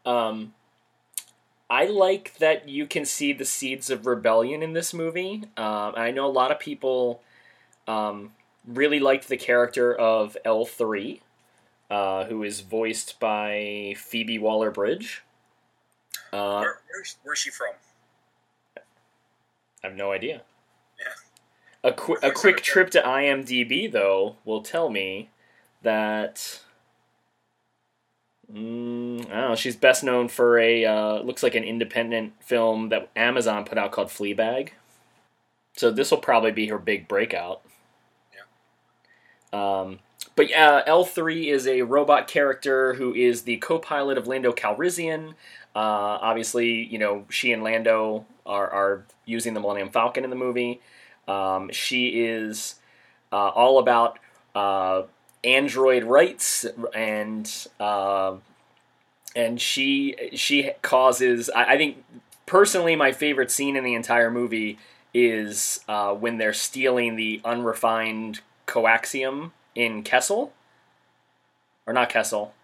[0.04, 0.54] Um,
[1.70, 5.44] I like that you can see the seeds of rebellion in this movie.
[5.56, 7.22] Um, I know a lot of people
[7.88, 8.32] um,
[8.66, 11.20] really liked the character of L3,
[11.90, 15.22] uh, who is voiced by Phoebe Waller Bridge.
[16.32, 17.72] Uh, Where, where's, where's she from?
[18.76, 20.42] I have no idea.
[21.00, 21.90] Yeah.
[21.90, 25.30] A, qu- a quick trip to IMDb, though, will tell me
[25.82, 26.60] that.
[28.52, 29.54] Mm, I don't know.
[29.54, 33.92] She's best known for a uh, looks like an independent film that Amazon put out
[33.92, 34.70] called Fleabag.
[35.74, 37.62] So this will probably be her big breakout.
[38.34, 39.80] Yeah.
[39.80, 40.00] Um,
[40.36, 45.30] but yeah, L three is a robot character who is the co-pilot of Lando Calrissian.
[45.74, 50.36] Uh, obviously, you know she and Lando are are using the Millennium Falcon in the
[50.36, 50.80] movie.
[51.26, 52.74] Um, she is
[53.30, 54.18] uh, all about
[54.54, 55.04] uh,
[55.44, 58.34] android rights and uh,
[59.34, 62.04] and she she causes I, I, think
[62.46, 64.78] personally my favorite scene in the entire movie
[65.14, 70.52] is uh, when they're stealing the unrefined coaxium in Kessel.
[71.86, 72.54] Or not Kessel.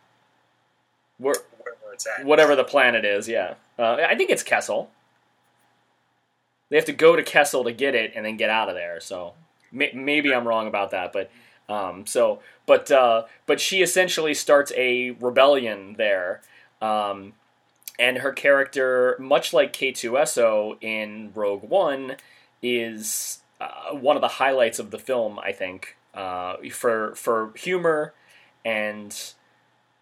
[1.18, 1.34] Where,
[2.22, 3.54] whatever the planet is yeah.
[3.78, 4.90] Uh, I think it's Kessel.
[6.70, 9.00] They have to go to Kessel to get it and then get out of there
[9.00, 9.34] so
[9.72, 11.30] may, maybe I'm wrong about that but
[11.68, 16.40] um, so, but uh, but she essentially starts a rebellion there,
[16.80, 17.34] um,
[17.98, 22.16] and her character, much like K2SO in Rogue One,
[22.62, 25.38] is uh, one of the highlights of the film.
[25.38, 28.14] I think uh, for for humor
[28.64, 29.32] and.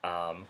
[0.05, 0.47] Um,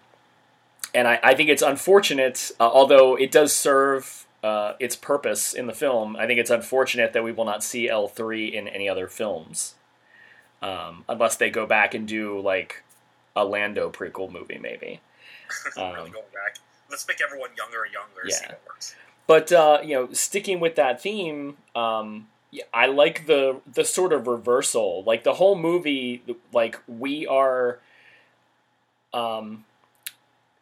[0.94, 5.66] and I, I think it's unfortunate, uh, although it does serve uh, its purpose in
[5.66, 6.14] the film.
[6.16, 9.74] I think it's unfortunate that we will not see L three in any other films
[10.62, 12.83] um, unless they go back and do like
[13.35, 15.01] a Lando prequel movie, maybe.
[15.77, 16.59] Um, really going back.
[16.90, 18.23] Let's make everyone younger and younger.
[18.27, 18.57] Yeah.
[19.29, 22.27] But uh, you know, sticking with that theme, um,
[22.75, 25.05] I like the the sort of reversal.
[25.05, 27.79] Like the whole movie, like we are,
[29.12, 29.64] um,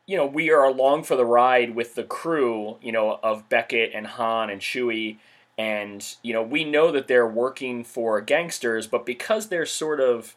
[0.06, 2.76] you know, we are along for the ride with the crew.
[2.82, 5.16] You know, of Beckett and Han and Chewie
[5.56, 10.36] and you know we know that they're working for gangsters but because they're sort of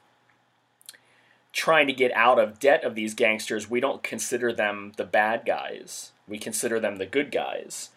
[1.57, 5.43] trying to get out of debt of these gangsters we don't consider them the bad
[5.45, 6.11] guys.
[6.27, 7.89] We consider them the good guys.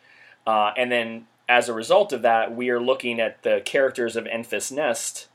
[0.47, 4.25] Uh, and then as a result of that we are looking at the characters of
[4.25, 5.29] enfys nest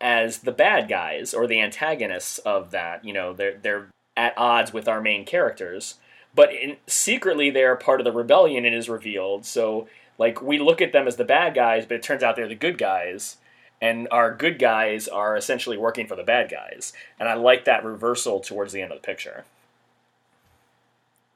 [0.00, 3.04] as the bad guys or the antagonists of that.
[3.04, 5.96] You know they're, they're at odds with our main characters.
[6.34, 9.44] But in, secretly they are part of the rebellion it is revealed.
[9.44, 12.48] So like we look at them as the bad guys, but it turns out they're
[12.48, 13.36] the good guys,
[13.80, 16.92] and our good guys are essentially working for the bad guys.
[17.18, 19.44] And I like that reversal towards the end of the picture.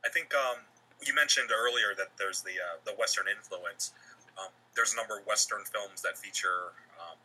[0.04, 0.58] I think um,
[1.06, 3.92] you mentioned earlier that there's the uh, the Western influence.
[4.36, 7.16] Um, there's a number of Western films that feature, um,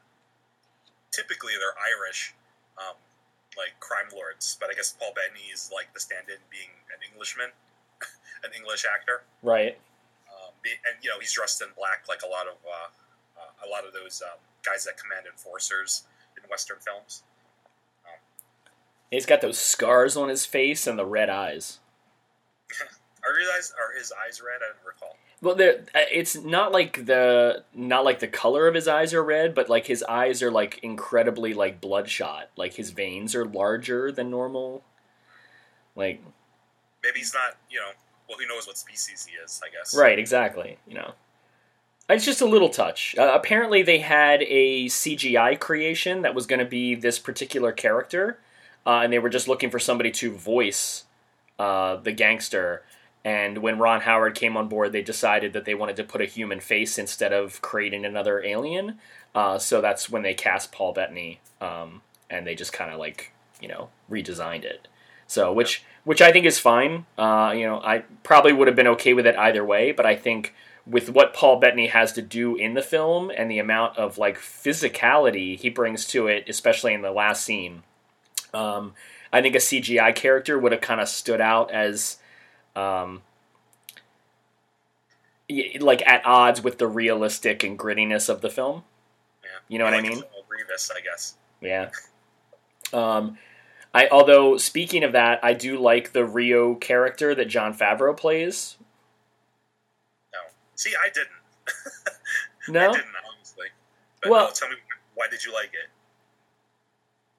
[1.12, 2.36] typically they're Irish,
[2.78, 2.96] um,
[3.58, 7.50] like crime lords, but I guess Paul Bettany is like the stand-in, being an Englishman,
[8.44, 9.24] an English actor.
[9.42, 9.80] Right.
[10.66, 13.70] Um, and you know he's dressed in black, like a lot of uh, uh, a
[13.70, 16.04] lot of those um, guys that command enforcers
[16.36, 17.24] in Western films.
[19.12, 21.80] He's got those scars on his face and the red eyes.
[23.26, 24.60] I realize are his eyes red?
[24.62, 25.16] I don't recall.
[25.42, 29.24] Well, there uh, it's not like the not like the color of his eyes are
[29.24, 32.50] red, but like his eyes are like incredibly like bloodshot.
[32.56, 34.84] Like his veins are larger than normal.
[35.96, 36.22] Like
[37.04, 37.58] Maybe he's not.
[37.70, 37.92] You know,
[38.28, 39.62] well, who knows what species he is?
[39.64, 39.96] I guess.
[39.98, 40.78] right, exactly.
[40.88, 41.14] You know,
[42.10, 43.16] it's just a little touch.
[43.18, 48.40] Uh, apparently, they had a CGI creation that was going to be this particular character,
[48.86, 51.06] uh, and they were just looking for somebody to voice
[51.60, 52.84] uh, the gangster.
[53.26, 56.26] And when Ron Howard came on board, they decided that they wanted to put a
[56.26, 59.00] human face instead of creating another alien.
[59.36, 63.34] Uh, so that's when they cast Paul Bettany, um, and they just kind of like
[63.62, 64.88] you know redesigned it.
[65.28, 67.06] So which which I think is fine.
[67.18, 70.16] Uh, you know, I probably would have been okay with it either way, but I
[70.16, 70.54] think
[70.86, 74.38] with what Paul Bettany has to do in the film and the amount of like
[74.38, 77.84] physicality he brings to it, especially in the last scene,
[78.54, 78.94] um,
[79.34, 82.18] I think a CGI character would have kind of stood out as
[82.76, 83.22] um,
[85.80, 88.84] like at odds with the realistic and grittiness of the film.
[89.44, 89.50] Yeah.
[89.68, 90.24] You know what I mean?
[90.48, 91.36] Grievous, I guess.
[91.62, 91.90] Yeah.
[92.94, 93.38] Um,
[93.94, 98.78] I although speaking of that, I do like the Rio character that Jon Favreau plays.
[100.34, 100.40] No.
[100.76, 101.30] See, I didn't.
[102.70, 103.68] No, I didn't honestly.
[104.22, 104.76] But Well- no, tell me
[105.16, 105.90] why did you like it?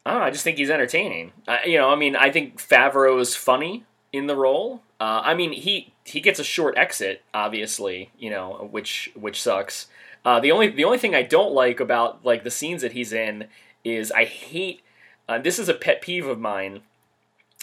[0.06, 1.32] I don't know, I just think he's entertaining.
[1.46, 4.80] I, you know, I mean, I think Favreau is funny in the role.
[4.98, 9.88] Uh, I mean, he he gets a short exit, obviously, you know, which which sucks.
[10.24, 13.12] Uh, the only the only thing I don't like about like the scenes that he's
[13.12, 13.48] in
[13.84, 14.80] is I hate.
[15.28, 16.80] Uh, this is a pet peeve of mine,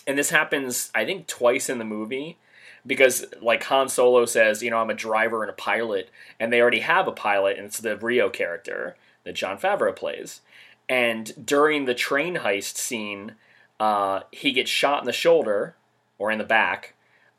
[0.06, 2.38] and this happens I think twice in the movie
[2.86, 6.62] because like Han Solo says, you know, I'm a driver and a pilot, and they
[6.62, 10.42] already have a pilot, and it's the Rio character that Jon Favreau plays.
[10.88, 13.36] And during the train heist scene,
[13.80, 15.76] uh, he gets shot in the shoulder
[16.20, 16.94] or in the back,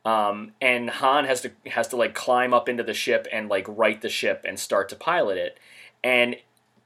[0.04, 3.66] um, and Han has to has to like climb up into the ship and like
[3.68, 5.58] right the ship and start to pilot it.
[6.02, 6.36] And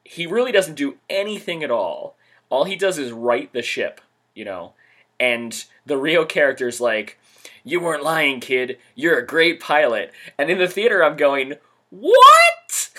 [0.05, 2.16] he really doesn't do anything at all.
[2.51, 4.01] All he does is right the ship,
[4.35, 4.75] you know.
[5.19, 7.19] And the Rio character's like,
[7.65, 8.79] "You weren't lying, kid.
[8.95, 11.55] You're a great pilot." And in the theater, I'm going,
[11.91, 12.91] "What?"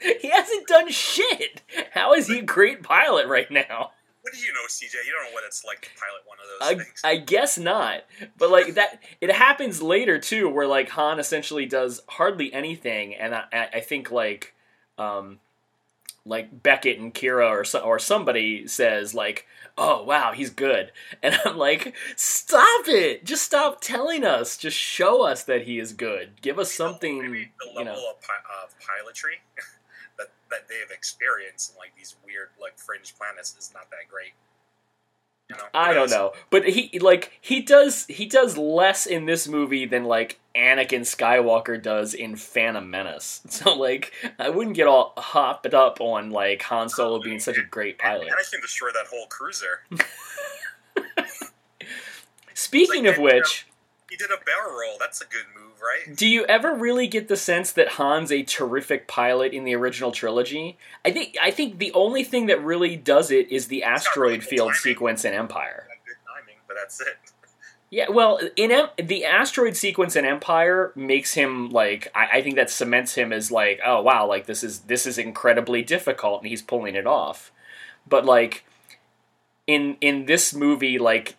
[0.20, 1.62] he hasn't done shit.
[1.92, 3.92] How is he a great pilot right now?
[4.26, 5.06] What do you know, CJ?
[5.06, 7.00] You don't know what it's like to pilot one of those I, things.
[7.04, 8.02] I guess not.
[8.36, 13.36] But like that, it happens later too, where like Han essentially does hardly anything, and
[13.36, 14.52] I, I I think like,
[14.98, 15.38] um,
[16.26, 19.46] like Beckett and Qi'ra or so, or somebody says like,
[19.78, 23.24] "Oh wow, he's good," and I'm like, "Stop it!
[23.24, 24.56] Just stop telling us.
[24.56, 26.40] Just show us that he is good.
[26.42, 28.10] Give us something." Maybe the You level know.
[28.10, 29.38] of, pi- of pilotry
[30.18, 34.32] that that they've experienced in like these weird like fringe planets is not that great.
[35.48, 39.46] You know, I don't know, but he like he does he does less in this
[39.46, 43.42] movie than like Anakin Skywalker does in Phantom Menace.
[43.48, 47.62] So like I wouldn't get all hopped up on like Han Solo being such a
[47.62, 48.26] great pilot.
[48.26, 49.82] Anakin destroyed that whole cruiser.
[52.54, 53.66] Speaking Like, of which,
[54.10, 54.96] He did a barrel roll.
[55.00, 56.16] That's a good move, right?
[56.16, 60.12] do you ever really get the sense that Han's a terrific pilot in the original
[60.12, 60.78] trilogy?
[61.04, 63.94] I think I think the only thing that really does it is the got really
[63.96, 64.80] asteroid field timing.
[64.80, 65.88] sequence in Empire.
[66.06, 67.16] Good timing, but that's it.
[67.88, 72.56] Yeah, well, in em- the asteroid sequence in Empire makes him like I-, I think
[72.56, 76.48] that cements him as like oh wow like this is this is incredibly difficult and
[76.48, 77.50] he's pulling it off,
[78.08, 78.64] but like
[79.66, 81.36] in in this movie like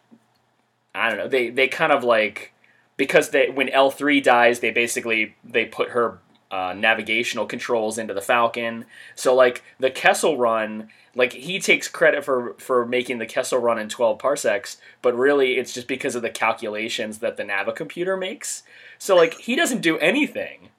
[0.93, 2.53] I don't know they they kind of like
[2.97, 6.19] because they when L three dies they basically they put her
[6.49, 8.85] uh, navigational controls into the Falcon
[9.15, 13.79] so like the Kessel run like he takes credit for for making the Kessel run
[13.79, 18.15] in 12 parsecs, but really it's just because of the calculations that the Nava computer
[18.15, 18.61] makes.
[18.99, 20.69] So like he doesn't do anything.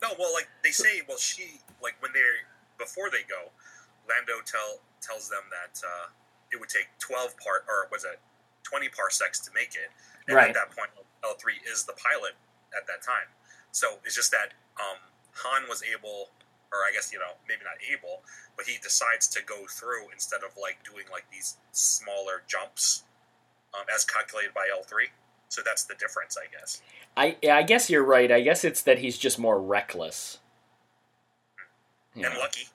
[0.00, 2.48] No, well, like they say, well, she like when they're
[2.78, 3.50] before they go,
[4.08, 6.08] Lando tell tells them that uh,
[6.50, 8.18] it would take twelve part or was it
[8.62, 9.90] twenty parsecs to make it,
[10.28, 10.48] and Right.
[10.48, 10.90] at that point,
[11.26, 12.34] L three is the pilot
[12.76, 13.28] at that time.
[13.72, 14.98] So it's just that um,
[15.44, 16.30] Han was able,
[16.72, 18.22] or I guess you know maybe not able,
[18.56, 23.04] but he decides to go through instead of like doing like these smaller jumps
[23.74, 25.08] um, as calculated by L three.
[25.48, 26.82] So that's the difference, I guess.
[27.16, 28.30] I I guess you're right.
[28.30, 30.38] I guess it's that he's just more reckless.
[32.14, 32.68] and lucky.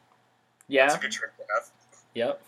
[0.68, 0.88] Yeah.
[0.88, 1.70] That's a good trick to have.
[2.14, 2.42] Yep.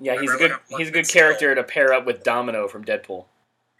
[0.00, 3.26] Yeah, he's a good he's a good character to pair up with Domino from Deadpool.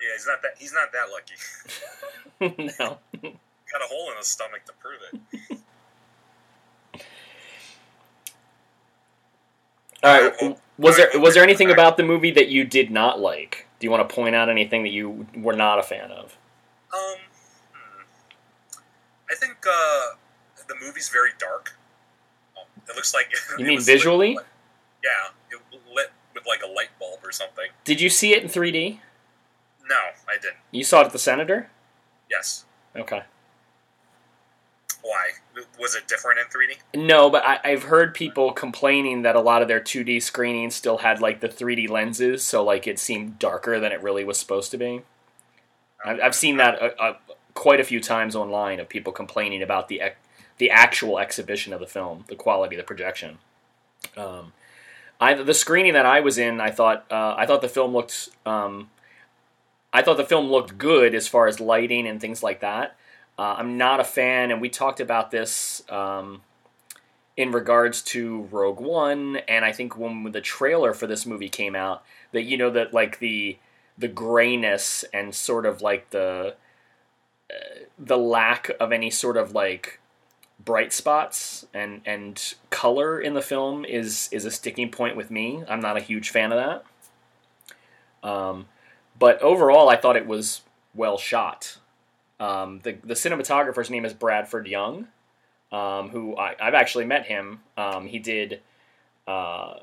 [0.02, 2.72] Yeah, he's not that he's not that lucky.
[2.82, 2.98] no.
[3.22, 5.56] Got a hole in his stomach to prove it.
[10.02, 10.34] All right.
[10.40, 13.66] hope- Was there was there anything about the movie that you did not like?
[13.78, 16.36] Do you want to point out anything that you were not a fan of?
[16.92, 17.16] Um,
[17.72, 18.02] hmm.
[19.30, 20.16] I think uh,
[20.68, 21.74] the movie's very dark.
[22.56, 24.34] Um, it looks like You mean visually?
[24.34, 24.46] lit-
[25.04, 25.60] yeah, it
[25.94, 27.66] lit with like a light bulb or something.
[27.84, 28.98] Did you see it in 3D?
[29.92, 30.56] No, I didn't.
[30.70, 31.68] You saw it at the Senator?
[32.30, 32.64] Yes.
[32.96, 33.24] Okay.
[35.02, 35.32] Why
[35.78, 37.06] was it different in 3D?
[37.06, 40.98] No, but I, I've heard people complaining that a lot of their 2D screenings still
[40.98, 44.70] had like the 3D lenses, so like it seemed darker than it really was supposed
[44.70, 45.02] to be.
[46.02, 47.14] I've, I've seen that uh, uh,
[47.52, 50.00] quite a few times online of people complaining about the
[50.56, 53.38] the actual exhibition of the film, the quality of the projection.
[54.16, 54.54] Um,
[55.20, 58.30] I the screening that I was in, I thought uh, I thought the film looked
[58.46, 58.88] um,
[59.92, 62.96] I thought the film looked good as far as lighting and things like that.
[63.38, 66.42] Uh, I'm not a fan, and we talked about this um,
[67.36, 71.74] in regards to Rogue One, and I think when the trailer for this movie came
[71.74, 73.58] out, that you know that like the
[73.98, 76.54] the grayness and sort of like the
[77.50, 77.54] uh,
[77.98, 79.98] the lack of any sort of like
[80.64, 85.64] bright spots and and color in the film is is a sticking point with me.
[85.68, 86.58] I'm not a huge fan of
[88.22, 88.28] that.
[88.28, 88.66] Um,
[89.18, 90.62] but overall, I thought it was
[90.94, 91.78] well shot.
[92.40, 95.08] Um, the the cinematographer's name is Bradford Young,
[95.70, 97.60] um, who I, I've actually met him.
[97.76, 98.60] Um, he did
[99.26, 99.74] uh,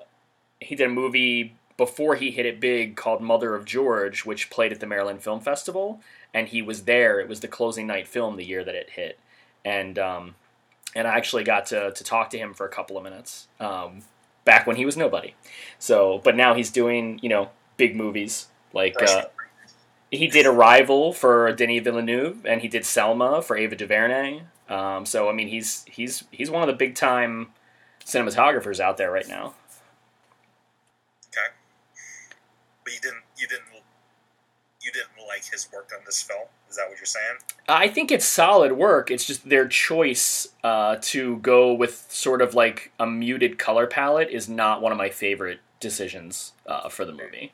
[0.60, 4.74] he did a movie before he hit it big called Mother of George, which played
[4.74, 6.02] at the Maryland Film Festival,
[6.34, 7.20] and he was there.
[7.20, 9.18] It was the closing night film the year that it hit,
[9.64, 10.36] and um,
[10.96, 14.02] and I actually got to to talk to him for a couple of minutes um,
[14.44, 15.36] back when he was nobody.
[15.78, 19.02] So, but now he's doing you know big movies like.
[19.02, 19.26] Uh,
[20.12, 24.42] he did Arrival for Denis Villeneuve, and he did Selma for Ava DuVernay.
[24.68, 27.50] Um, so I mean, he's he's he's one of the big time
[28.04, 29.54] cinematographers out there right now.
[31.28, 31.48] Okay.
[32.84, 33.84] But you didn't you didn't
[34.82, 36.48] you didn't like his work on this film?
[36.70, 37.38] Is that what you're saying?
[37.68, 39.10] I think it's solid work.
[39.10, 44.30] It's just their choice uh, to go with sort of like a muted color palette
[44.30, 47.54] is not one of my favorite decisions uh, for the movie.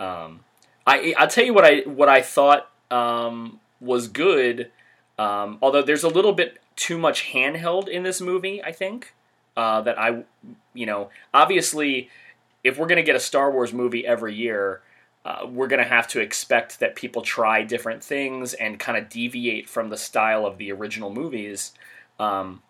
[0.00, 0.40] Um,
[0.86, 4.70] I I'll tell you what I what I thought um, was good.
[5.18, 9.14] Um, although there's a little bit too much handheld in this movie, I think
[9.56, 10.24] uh, that I
[10.74, 12.08] you know obviously
[12.64, 14.82] if we're gonna get a Star Wars movie every year.
[15.22, 19.10] Uh, we're going to have to expect that people try different things and kind of
[19.10, 21.72] deviate from the style of the original movies.
[22.18, 22.62] Um,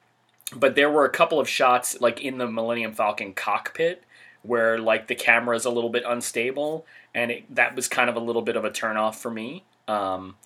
[0.55, 4.03] but there were a couple of shots, like in the Millennium Falcon cockpit,
[4.43, 8.17] where like the camera is a little bit unstable, and it, that was kind of
[8.17, 9.65] a little bit of a turnoff for me.
[9.89, 10.37] Um,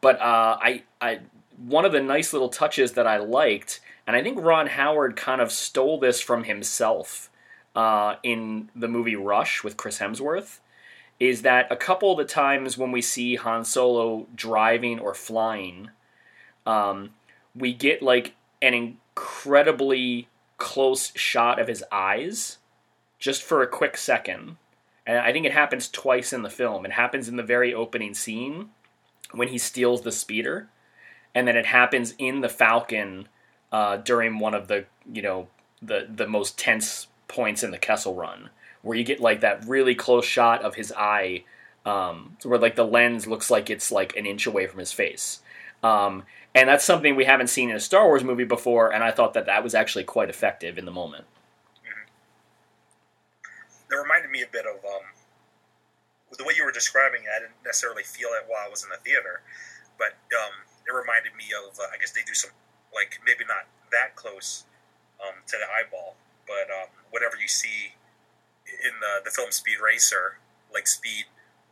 [0.00, 1.20] but uh, I, I,
[1.56, 5.40] one of the nice little touches that I liked, and I think Ron Howard kind
[5.40, 7.30] of stole this from himself
[7.76, 10.58] uh, in the movie Rush with Chris Hemsworth
[11.20, 15.90] is that a couple of the times when we see Han Solo driving or flying,
[16.66, 17.10] um,
[17.54, 22.58] we get like an incredibly close shot of his eyes
[23.18, 24.56] just for a quick second.
[25.06, 26.84] And I think it happens twice in the film.
[26.84, 28.70] It happens in the very opening scene
[29.32, 30.68] when he steals the speeder,
[31.34, 33.28] and then it happens in the Falcon
[33.72, 35.48] uh, during one of the you know
[35.80, 38.50] the the most tense points in the Kessel Run
[38.82, 41.44] where you get like that really close shot of his eye,
[41.84, 45.40] um, where like the lens looks like it's like an inch away from his face.
[45.82, 46.24] Um,
[46.54, 49.34] and that's something we haven't seen in a Star Wars movie before, and I thought
[49.34, 51.24] that that was actually quite effective in the moment.
[53.90, 55.06] It reminded me a bit of um,
[56.38, 57.30] the way you were describing it.
[57.34, 59.42] I didn't necessarily feel it while I was in the theater,
[59.98, 62.50] but um, it reminded me of uh, I guess they do some
[62.94, 64.64] like maybe not that close
[65.18, 66.16] um, to the eyeball,
[66.46, 67.98] but um, whatever you see
[68.66, 70.38] in the the film Speed Racer,
[70.72, 71.26] like Speed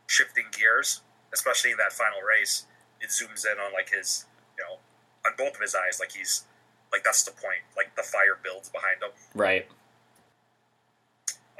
[0.07, 1.01] shifting gears,
[1.33, 2.65] especially in that final race,
[2.99, 4.25] it zooms in on like his
[4.57, 4.79] you know
[5.25, 6.43] on both of his eyes, like he's
[6.91, 9.11] like that's the point, like the fire builds behind him.
[9.33, 9.67] Right.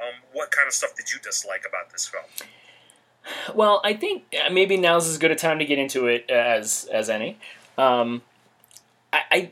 [0.00, 2.24] Um, what kind of stuff did you dislike about this film?
[3.54, 6.88] Well, I think uh, maybe now's as good a time to get into it as
[6.90, 7.38] as any.
[7.76, 8.22] Um,
[9.12, 9.50] I, I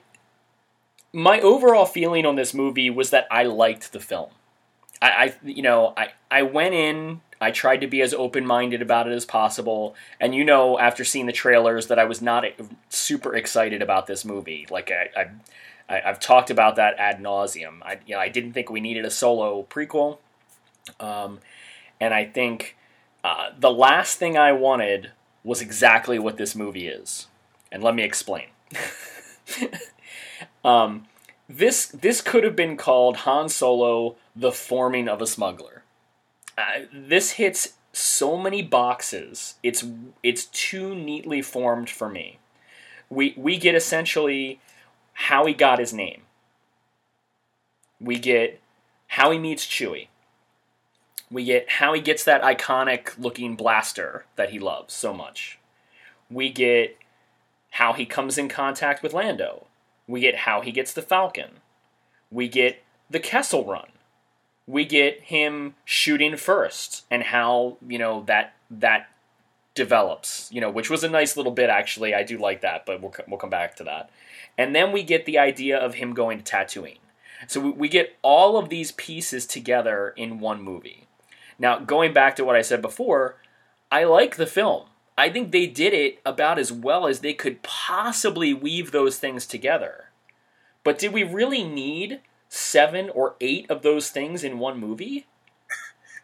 [1.12, 4.30] my overall feeling on this movie was that I liked the film.
[5.02, 8.82] I, I you know I, I went in I tried to be as open minded
[8.82, 9.94] about it as possible.
[10.20, 12.44] And you know, after seeing the trailers, that I was not
[12.88, 14.66] super excited about this movie.
[14.70, 15.30] Like I,
[15.88, 17.80] I, have talked about that ad nauseum.
[17.82, 20.18] I, you know, I didn't think we needed a solo prequel,
[21.00, 21.40] um,
[22.00, 22.76] and I think
[23.24, 25.12] uh, the last thing I wanted
[25.44, 27.26] was exactly what this movie is.
[27.70, 28.46] And let me explain.
[30.64, 31.06] um,
[31.48, 35.82] this this could have been called Han Solo: The Forming of a Smuggler.
[36.56, 39.54] Uh, this hits so many boxes.
[39.62, 39.84] It's
[40.22, 42.38] it's too neatly formed for me.
[43.10, 44.60] We we get essentially
[45.12, 46.22] how he got his name.
[48.00, 48.60] We get
[49.08, 50.08] how he meets Chewie.
[51.30, 55.58] We get how he gets that iconic looking blaster that he loves so much.
[56.30, 56.96] We get
[57.72, 59.66] how he comes in contact with Lando.
[60.06, 61.60] We get how he gets the Falcon.
[62.30, 63.88] We get the Kessel Run
[64.68, 69.08] we get him shooting first and how you know that that
[69.74, 73.00] develops you know which was a nice little bit actually i do like that but
[73.00, 74.10] we'll, we'll come back to that
[74.56, 76.98] and then we get the idea of him going to tatooine
[77.46, 81.06] so we, we get all of these pieces together in one movie
[81.58, 83.36] now going back to what i said before
[83.90, 84.84] i like the film
[85.16, 89.46] i think they did it about as well as they could possibly weave those things
[89.46, 90.06] together
[90.84, 95.26] but did we really need seven or eight of those things in one movie.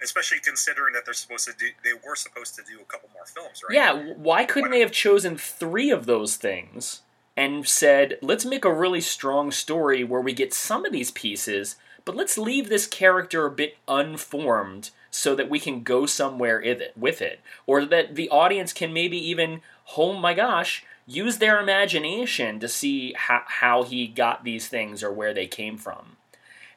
[0.03, 3.25] Especially considering that they're supposed to do, they were supposed to do a couple more
[3.25, 3.75] films, right?
[3.75, 4.77] Yeah, why couldn't why?
[4.77, 7.03] they have chosen three of those things
[7.37, 11.77] and said, let's make a really strong story where we get some of these pieces,
[12.05, 16.61] but let's leave this character a bit unformed so that we can go somewhere
[16.97, 19.61] with it, or that the audience can maybe even,
[19.97, 25.13] oh my gosh, use their imagination to see how, how he got these things or
[25.13, 26.17] where they came from.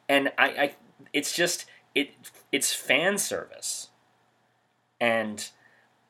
[0.08, 0.76] And I, I
[1.14, 1.66] it's just
[1.96, 2.12] it
[2.52, 3.90] it's fan service,
[5.02, 5.50] and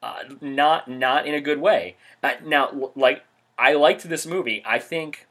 [0.04, 1.96] uh, not not in a good way.
[2.22, 3.24] Uh, now, like
[3.58, 4.62] I liked this movie.
[4.66, 5.28] I think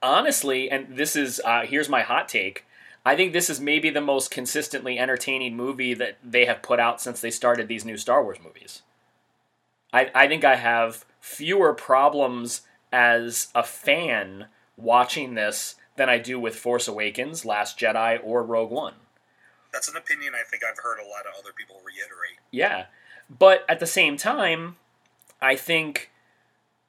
[0.00, 2.66] honestly, and this is uh, here's my hot take.
[3.04, 7.00] I think this is maybe the most consistently entertaining movie that they have put out
[7.00, 8.82] since they started these new Star Wars movies.
[9.92, 14.46] I, I think I have fewer problems as a fan
[14.76, 18.94] watching this than I do with Force Awakens, Last Jedi, or Rogue One.
[19.72, 22.38] That's an opinion I think I've heard a lot of other people reiterate.
[22.50, 22.86] Yeah.
[23.28, 24.76] But at the same time,
[25.40, 26.10] I think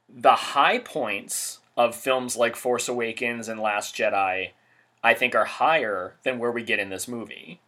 [0.09, 4.51] the high points of films like Force Awakens and Last Jedi,
[5.03, 7.59] I think, are higher than where we get in this movie.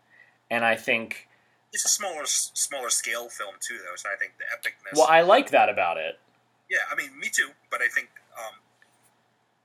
[0.49, 1.27] And I think
[1.73, 3.95] it's a smaller smaller scale film too, though.
[3.97, 4.97] So I think the epicness.
[4.97, 6.17] Well, I like that about it.
[6.69, 7.49] Yeah, I mean, me too.
[7.69, 8.59] But I think um,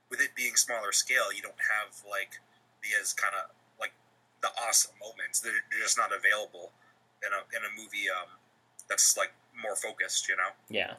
[0.09, 2.41] with it being smaller scale, you don't have like
[2.83, 3.93] the as kind of like
[4.41, 5.39] the awesome moments.
[5.39, 6.71] They're, they're, just not available
[7.23, 8.27] in a in a movie um,
[8.89, 10.27] that's like more focused.
[10.27, 10.51] You know.
[10.69, 10.95] Yeah.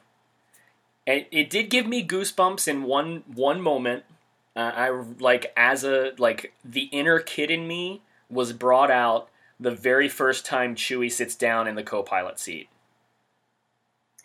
[1.05, 4.05] And it did give me goosebumps in one one moment.
[4.55, 4.89] Uh, I
[5.19, 9.29] like as a like the inner kid in me was brought out
[9.59, 12.69] the very first time Chewie sits down in the co-pilot seat.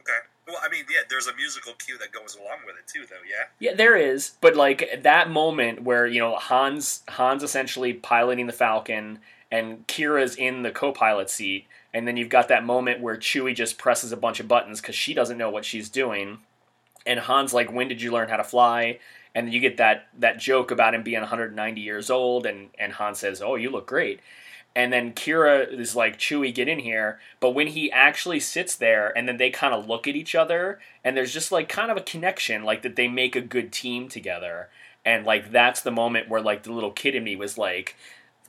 [0.01, 0.19] Okay.
[0.47, 3.17] Well, I mean, yeah, there's a musical cue that goes along with it too, though.
[3.29, 3.45] Yeah.
[3.59, 8.53] Yeah, there is, but like that moment where you know Hans Hans essentially piloting the
[8.53, 9.21] Falcon
[9.51, 13.79] and Qi'ra's in the co-pilot seat, and then you've got that moment where Chewie just
[13.79, 16.39] presses a bunch of buttons because she doesn't know what she's doing,
[17.07, 18.99] and Hans like, "When did you learn how to fly?"
[19.35, 22.95] And then you get that that joke about him being 190 years old, and and
[22.95, 24.21] Han says, "Oh, you look great."
[24.79, 27.19] and then Qi'ra is like, Chewie, get in here.
[27.41, 30.79] But when he actually sits there and then they kind of look at each other
[31.03, 34.09] and there's just like kind of a connection, like that they make a good team
[34.09, 34.69] together.
[35.05, 37.97] And like that's the moment where like the little kid in me was like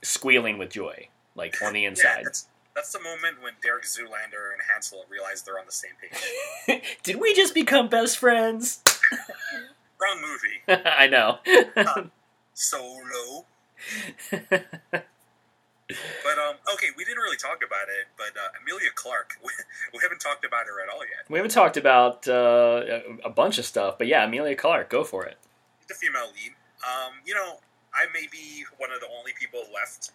[0.04, 2.18] squealing with joy, like on the inside.
[2.18, 5.94] Yeah, that's, that's the moment when Derek Zoolander and Hansel realize they're on the same
[6.00, 6.84] page.
[7.04, 8.84] Did we just become best friends?
[10.02, 10.84] Wrong movie.
[10.86, 11.40] I know.
[11.76, 12.04] uh,
[12.54, 13.46] solo.
[16.24, 19.50] But um, okay, we didn't really talk about it, but uh, Emilia Clarke, we,
[19.94, 21.26] we, haven't talked about her at all yet.
[21.30, 22.84] We haven't talked about uh,
[23.26, 25.38] a bunch of stuff, but yeah, Emilia Clarke, go for it.
[25.88, 26.54] The female lead.
[26.86, 27.60] Um, you know,
[27.92, 30.12] I may be one of the only people left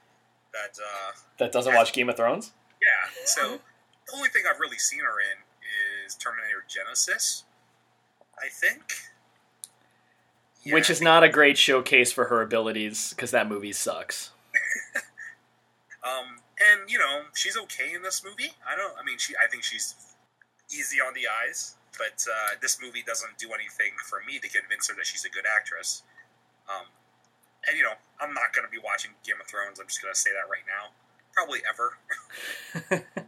[0.53, 2.53] that uh, that doesn't has, watch Game of Thrones.
[2.81, 3.59] Yeah, so
[4.07, 5.43] the only thing I've really seen her in
[6.07, 7.43] is Terminator Genisys,
[8.39, 8.95] I think.
[10.65, 14.31] Yeah, Which is not a great showcase for her abilities because that movie sucks.
[16.05, 18.53] Um, and you know, she's okay in this movie.
[18.69, 18.93] I don't.
[19.01, 19.35] I mean, she.
[19.43, 19.95] I think she's
[20.69, 24.89] easy on the eyes, but uh, this movie doesn't do anything for me to convince
[24.89, 26.03] her that she's a good actress.
[26.69, 26.87] Um,
[27.67, 29.81] and you know, I'm not going to be watching Game of Thrones.
[29.81, 30.93] I'm just going to say that right now.
[31.33, 31.97] Probably ever.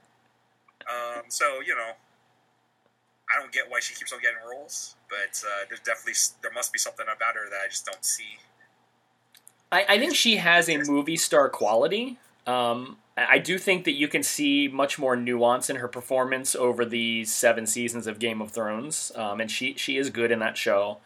[1.28, 1.96] so you know,
[3.34, 6.72] I don't get why she keeps on getting roles, but uh, there's definitely there must
[6.72, 8.38] be something about her that I just don't see.
[9.72, 12.18] I, I think she has a movie star quality.
[12.46, 16.84] Um, I do think that you can see much more nuance in her performance over
[16.84, 20.56] the seven seasons of Game of Thrones, um, and she she is good in that
[20.56, 20.98] show.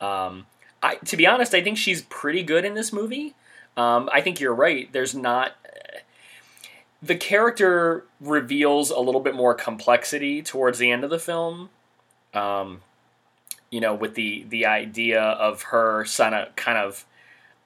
[0.00, 0.46] Um,
[0.82, 3.34] I, to be honest, I think she's pretty good in this movie.
[3.76, 4.90] Um, I think you're right.
[4.92, 5.52] There's not
[7.02, 11.70] the character reveals a little bit more complexity towards the end of the film.
[12.34, 12.82] Um,
[13.70, 17.04] you know, with the the idea of her son, of kind of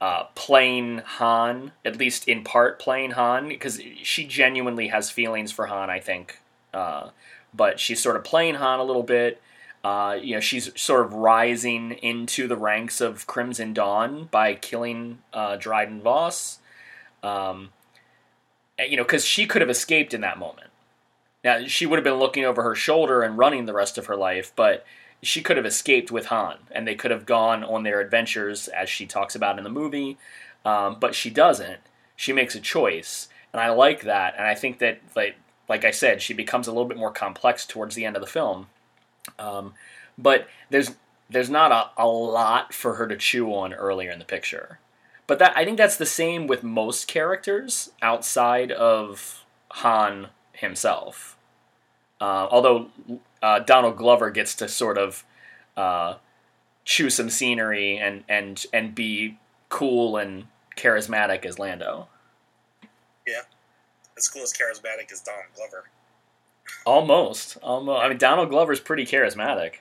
[0.00, 5.66] uh, playing Han, at least in part playing Han, because she genuinely has feelings for
[5.66, 6.40] Han, I think.
[6.74, 7.10] Uh,
[7.54, 9.40] but she's sort of playing Han a little bit.
[9.84, 15.18] Uh, you know, she's sort of rising into the ranks of Crimson Dawn by killing
[15.32, 16.58] uh, Dryden Voss.
[17.22, 17.70] Um,
[18.78, 20.68] you know, because she could have escaped in that moment.
[21.44, 24.16] Now, she would have been looking over her shoulder and running the rest of her
[24.16, 24.84] life, but
[25.22, 28.88] she could have escaped with Han, and they could have gone on their adventures, as
[28.88, 30.18] she talks about in the movie.
[30.64, 31.80] Um, but she doesn't.
[32.16, 34.34] She makes a choice, and I like that.
[34.36, 35.36] And I think that, like,
[35.68, 38.28] like I said, she becomes a little bit more complex towards the end of the
[38.28, 38.66] film.
[39.38, 39.74] Um,
[40.18, 40.92] but there's
[41.30, 44.78] there's not a, a lot for her to chew on earlier in the picture.
[45.26, 51.36] But that I think that's the same with most characters outside of Han himself.
[52.20, 52.88] Uh, although
[53.42, 55.24] uh, Donald Glover gets to sort of
[55.76, 56.14] uh,
[56.84, 60.46] chew some scenery and and and be cool and
[60.76, 62.08] charismatic as Lando.
[63.26, 63.42] Yeah,
[64.16, 65.84] as cool as charismatic as Donald Glover.
[66.84, 68.02] Almost, almost.
[68.02, 69.76] I mean, Donald Glover's pretty charismatic.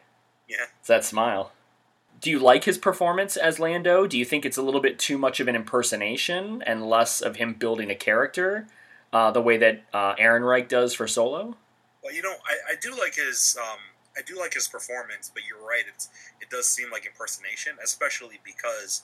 [0.48, 1.52] Yeah, it's that smile.
[2.22, 4.06] Do you like his performance as Lando?
[4.06, 7.38] Do you think it's a little bit too much of an impersonation and less of
[7.38, 8.68] him building a character,
[9.12, 11.58] uh, the way that uh, Reich does for Solo?
[12.04, 13.80] Well, you know, I, I do like his um,
[14.16, 15.84] I do like his performance, but you're right.
[15.88, 16.10] It's
[16.40, 19.02] it does seem like impersonation, especially because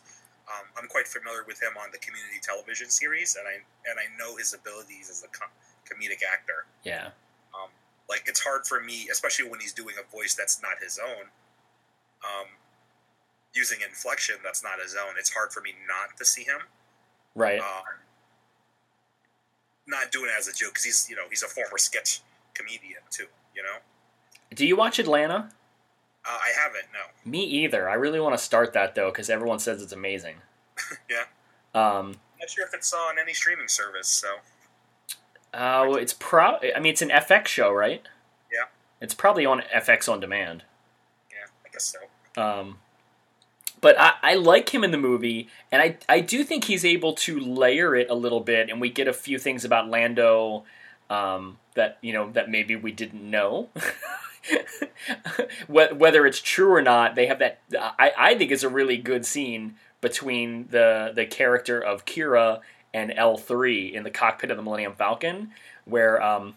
[0.48, 4.06] um, I'm quite familiar with him on the Community television series, and I and I
[4.18, 5.50] know his abilities as a com-
[5.90, 6.66] comedic actor.
[6.84, 7.08] Yeah.
[7.56, 7.70] Um,
[8.10, 11.28] like it's hard for me, especially when he's doing a voice that's not his own.
[13.58, 15.16] Using inflection that's not his own.
[15.18, 16.60] It's hard for me not to see him.
[17.34, 17.60] Right.
[17.60, 17.84] Um,
[19.88, 22.22] not doing it as a joke because he's you know he's a former sketch
[22.54, 23.26] comedian too.
[23.56, 23.78] You know.
[24.54, 25.50] Do you watch Atlanta?
[26.24, 26.86] Uh, I haven't.
[26.94, 27.30] No.
[27.30, 27.90] Me either.
[27.90, 30.36] I really want to start that though because everyone says it's amazing.
[31.10, 31.24] yeah.
[31.74, 34.08] Um, I'm not sure if it's on any streaming service.
[34.08, 34.28] So.
[35.54, 36.58] Oh, uh, it's pro.
[36.76, 38.04] I mean, it's an FX show, right?
[38.52, 38.66] Yeah.
[39.02, 40.64] It's probably on FX on demand.
[41.32, 42.42] Yeah, I guess so.
[42.42, 42.78] Um,
[43.82, 47.14] but I, I like him in the movie, and I I do think he's able
[47.14, 50.64] to layer it a little bit, and we get a few things about Lando
[51.10, 53.70] um, that you know that maybe we didn't know.
[55.68, 57.60] Whether it's true or not, they have that.
[57.78, 62.62] I, I think it's a really good scene between the the character of Qi'ra
[62.94, 65.52] and L three in the cockpit of the Millennium Falcon,
[65.86, 66.56] where um,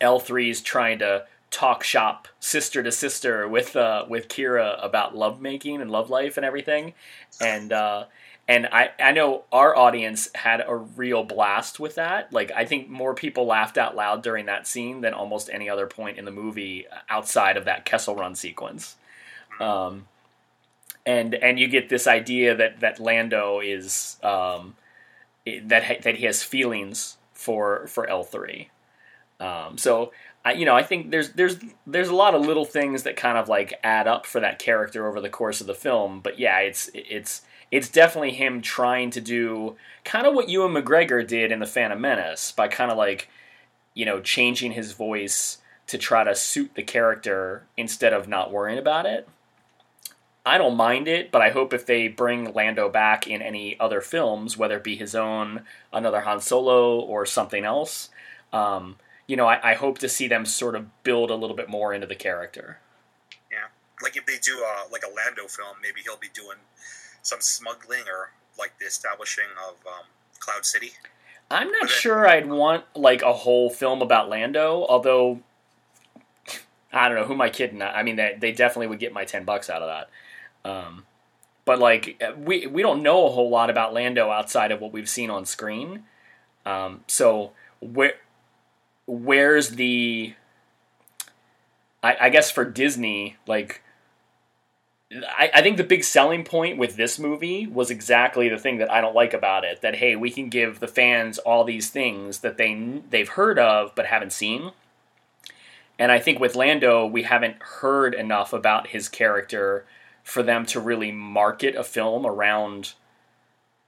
[0.00, 5.14] L three is trying to talk shop sister to sister with uh, with Qi'ra about
[5.14, 6.94] lovemaking and love life and everything,
[7.40, 8.06] and uh,
[8.48, 12.32] and I I know our audience had a real blast with that.
[12.32, 15.86] Like I think more people laughed out loud during that scene than almost any other
[15.86, 18.96] point in the movie outside of that Kessel Run sequence.
[19.60, 20.08] Um,
[21.06, 24.74] and and you get this idea that that Lando is um,
[25.44, 28.70] that that he has feelings for for L three.
[29.38, 30.12] Um, so
[30.44, 33.38] I, you know, I think there's there's there's a lot of little things that kind
[33.38, 36.20] of like add up for that character over the course of the film.
[36.20, 41.26] But yeah, it's it's it's definitely him trying to do kind of what Ewan McGregor
[41.26, 43.28] did in the Phantom Menace by kind of like
[43.94, 48.78] you know changing his voice to try to suit the character instead of not worrying
[48.78, 49.28] about it.
[50.44, 54.00] I don't mind it, but I hope if they bring Lando back in any other
[54.00, 55.62] films, whether it be his own,
[55.92, 58.10] another Han Solo, or something else.
[58.52, 58.96] Um,
[59.32, 61.94] you know, I, I, hope to see them sort of build a little bit more
[61.94, 62.80] into the character.
[63.50, 63.68] Yeah,
[64.02, 66.58] like if they do uh, like a Lando film, maybe he'll be doing
[67.22, 70.04] some smuggling or like the establishing of um,
[70.38, 70.92] Cloud City.
[71.50, 75.40] I'm not sure I'd want like a whole film about Lando, although
[76.92, 77.80] I don't know who am I kidding.
[77.80, 79.88] I mean, they, they definitely would get my ten bucks out of
[80.62, 80.70] that.
[80.70, 81.06] Um,
[81.64, 85.08] but like we we don't know a whole lot about Lando outside of what we've
[85.08, 86.04] seen on screen.
[86.66, 88.16] Um, so where
[89.06, 90.34] where's the
[92.02, 93.82] I, I guess for Disney, like
[95.12, 98.90] I, I, think the big selling point with this movie was exactly the thing that
[98.90, 99.82] I don't like about it.
[99.82, 103.94] That hey, we can give the fans all these things that they they've heard of
[103.94, 104.72] but haven't seen,
[105.98, 109.84] And I think with Lando, we haven't heard enough about his character
[110.22, 112.94] for them to really market a film around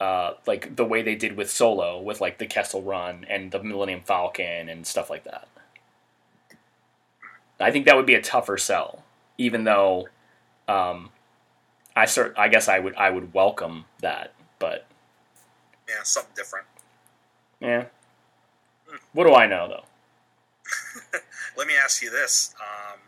[0.01, 3.63] uh, like the way they did with Solo, with like the Kessel Run and the
[3.63, 5.49] Millennium Falcon and stuff like that.
[7.61, 9.05] I think that would be a tougher sell,
[9.39, 10.09] even though
[10.69, 11.11] um,
[11.97, 14.87] I cert- I guess I would I would welcome that, but
[15.89, 16.67] Yeah, something different.
[17.61, 17.87] yeah.
[19.13, 19.85] What do I know though?
[21.57, 22.99] Let me ask you this: um,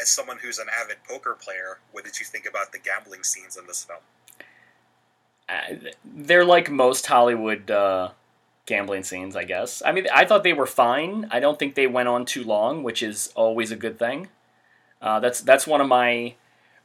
[0.00, 3.56] as someone who's an avid poker player, what did you think about the gambling scenes
[3.56, 4.00] in this film?
[5.48, 5.74] Uh,
[6.04, 8.10] they're like most Hollywood uh,
[8.66, 9.82] gambling scenes, I guess.
[9.84, 11.28] I mean, I thought they were fine.
[11.30, 14.28] I don't think they went on too long, which is always a good thing.
[15.02, 16.34] Uh, that's that's one of my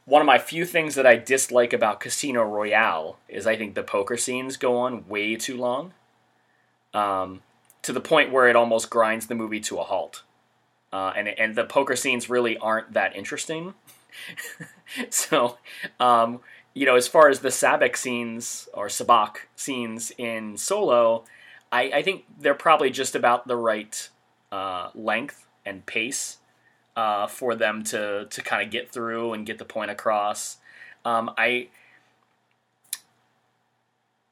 [0.06, 3.84] one of my few things that I dislike about Casino Royale is I think the
[3.84, 5.94] poker scenes go on way too long,
[6.94, 7.42] um,
[7.84, 10.24] to the point where it almost grinds the movie to a halt.
[10.92, 13.76] Uh, and and the poker scenes really aren't that interesting.
[15.10, 15.58] so,
[16.00, 16.42] um,
[16.80, 21.26] you know, as far as the Sabacc scenes or Sabacc scenes in Solo,
[21.74, 24.08] I, I think they're probably just about the right
[24.50, 26.38] uh, length and pace
[26.96, 30.60] uh, for them to to kind of get through and get the point across.
[31.04, 31.68] Um, I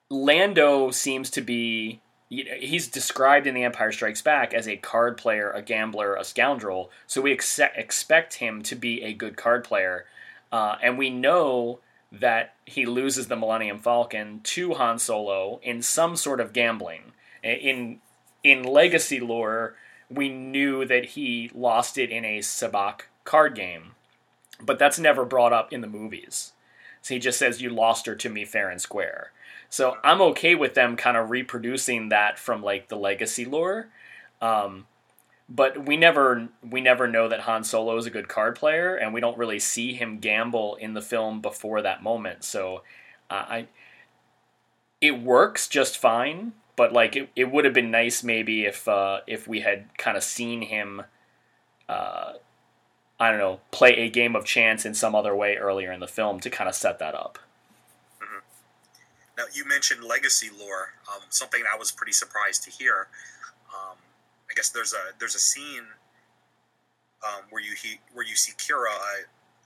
[0.10, 5.52] Lando seems to be he's described in The Empire Strikes Back as a card player,
[5.52, 6.92] a gambler, a scoundrel.
[7.08, 10.06] So we ex- expect him to be a good card player,
[10.50, 11.80] uh, and we know
[12.12, 17.14] that he loses the Millennium Falcon to Han Solo in some sort of gambling.
[17.44, 18.00] In
[18.44, 19.76] in legacy lore,
[20.10, 23.96] we knew that he lost it in a Sabacc card game,
[24.62, 26.54] but that's never brought up in the movies.
[27.02, 29.32] So he just says, "You lost her to me fair and square."
[29.70, 33.90] So I'm okay with them kind of reproducing that from like the legacy lore.
[34.42, 34.88] Um,
[35.50, 39.14] but we never we never know that Han Solo is a good card player, and
[39.14, 42.44] we don't really see him gamble in the film before that moment.
[42.44, 42.84] So
[43.30, 43.68] uh, I
[45.00, 49.22] it works just fine, but like it, it would have been nice maybe if uh,
[49.28, 51.04] if we had kind of seen him.
[51.88, 52.34] Uh,
[53.20, 56.08] I don't know, play a game of chance in some other way earlier in the
[56.08, 57.40] film to kind of set that up.
[59.38, 60.94] Now, you mentioned legacy lore.
[61.14, 63.08] Um, something I was pretty surprised to hear.
[64.50, 65.86] I guess there's a there's a scene
[67.26, 69.24] um, where you he, where you see Qi'ra, uh,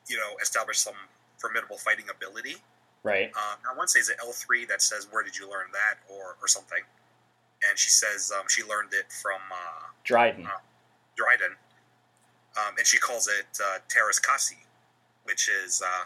[0.07, 0.95] you know, establish some
[1.37, 2.57] formidable fighting ability.
[3.03, 3.31] Right.
[3.33, 5.67] Um, I want to say is it L three that says where did you learn
[5.73, 6.83] that or or something,
[7.69, 10.45] and she says um, she learned it from uh, Dryden.
[10.45, 10.61] uh,
[11.17, 11.55] Dryden,
[12.57, 14.65] um, and she calls it uh, Teräs Käsi,
[15.25, 16.05] which is uh,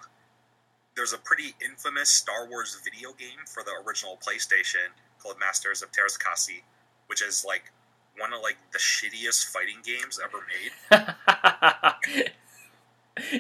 [0.95, 5.91] there's a pretty infamous Star Wars video game for the original PlayStation called Masters of
[5.91, 6.63] Teräs Käsi,
[7.07, 7.71] which is like
[8.17, 10.71] one of like the shittiest fighting games ever made.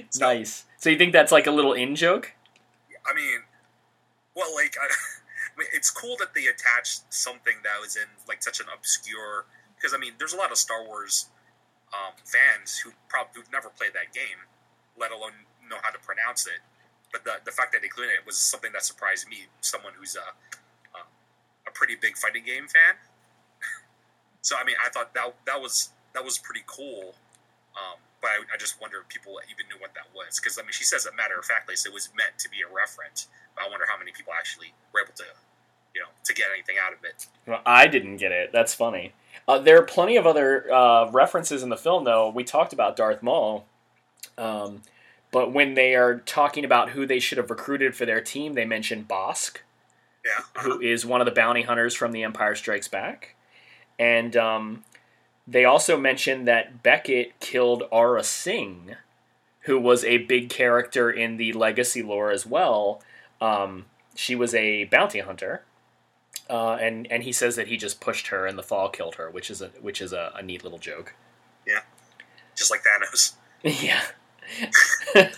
[0.19, 0.65] nice.
[0.77, 2.33] So you think that's like a little in joke?
[3.09, 3.41] I mean,
[4.35, 4.85] well, like I,
[5.55, 9.45] I mean, it's cool that they attached something that was in like such an obscure
[9.75, 11.29] because I mean, there's a lot of Star Wars
[11.93, 14.43] um, fans who probably who've never played that game,
[14.99, 16.59] let alone know how to pronounce it.
[17.11, 20.15] But the the fact that they included it was something that surprised me, someone who's
[20.15, 20.35] a
[20.97, 21.01] a,
[21.67, 22.99] a pretty big fighting game fan.
[24.45, 27.15] So I mean, I thought that that was that was pretty cool.
[27.73, 30.61] Um, but I, I just wonder if people even knew what that was because I
[30.61, 33.27] mean, she says a matter of factly, so it was meant to be a reference.
[33.55, 35.23] But I wonder how many people actually were able to,
[35.95, 37.25] you know, to get anything out of it.
[37.47, 38.51] Well, I didn't get it.
[38.53, 39.13] That's funny.
[39.47, 42.29] Uh, there are plenty of other uh, references in the film, though.
[42.29, 43.65] We talked about Darth Maul,
[44.37, 44.83] um,
[45.31, 48.65] but when they are talking about who they should have recruited for their team, they
[48.65, 49.57] mention Bossk,
[50.23, 53.34] Yeah, who is one of the bounty hunters from The Empire Strikes Back,
[53.97, 54.83] and um,
[55.47, 58.95] they also mention that Beckett killed Aurra Sing,
[59.61, 63.01] who was a big character in the Legacy lore as well.
[63.41, 63.85] Um,
[64.15, 65.63] she was a bounty hunter.
[66.47, 69.31] Uh, and and he says that he just pushed her and the fall killed her,
[69.31, 71.15] which is a which is a, a neat little joke.
[71.65, 71.79] Yeah,
[72.55, 73.33] just like Thanos.
[73.83, 74.03] yeah.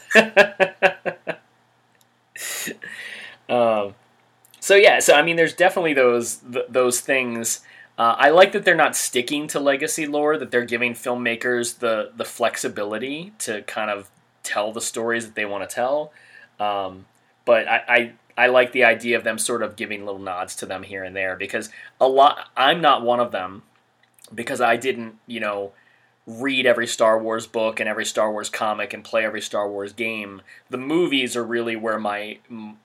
[3.50, 3.96] um,
[4.60, 7.62] so yeah, so I mean, there's definitely those th- those things.
[7.98, 12.12] Uh, I like that they're not sticking to legacy lore; that they're giving filmmakers the
[12.16, 14.10] the flexibility to kind of
[14.44, 16.12] tell the stories that they want to tell.
[16.60, 17.06] Um,
[17.46, 20.66] but I, I I like the idea of them sort of giving little nods to
[20.68, 21.70] them here and there because
[22.00, 22.50] a lot.
[22.56, 23.64] I'm not one of them
[24.34, 25.72] because I didn't, you know,
[26.28, 29.94] read every Star Wars book and every Star Wars comic and play every Star Wars
[29.94, 30.42] game.
[30.70, 32.38] The movies are really where my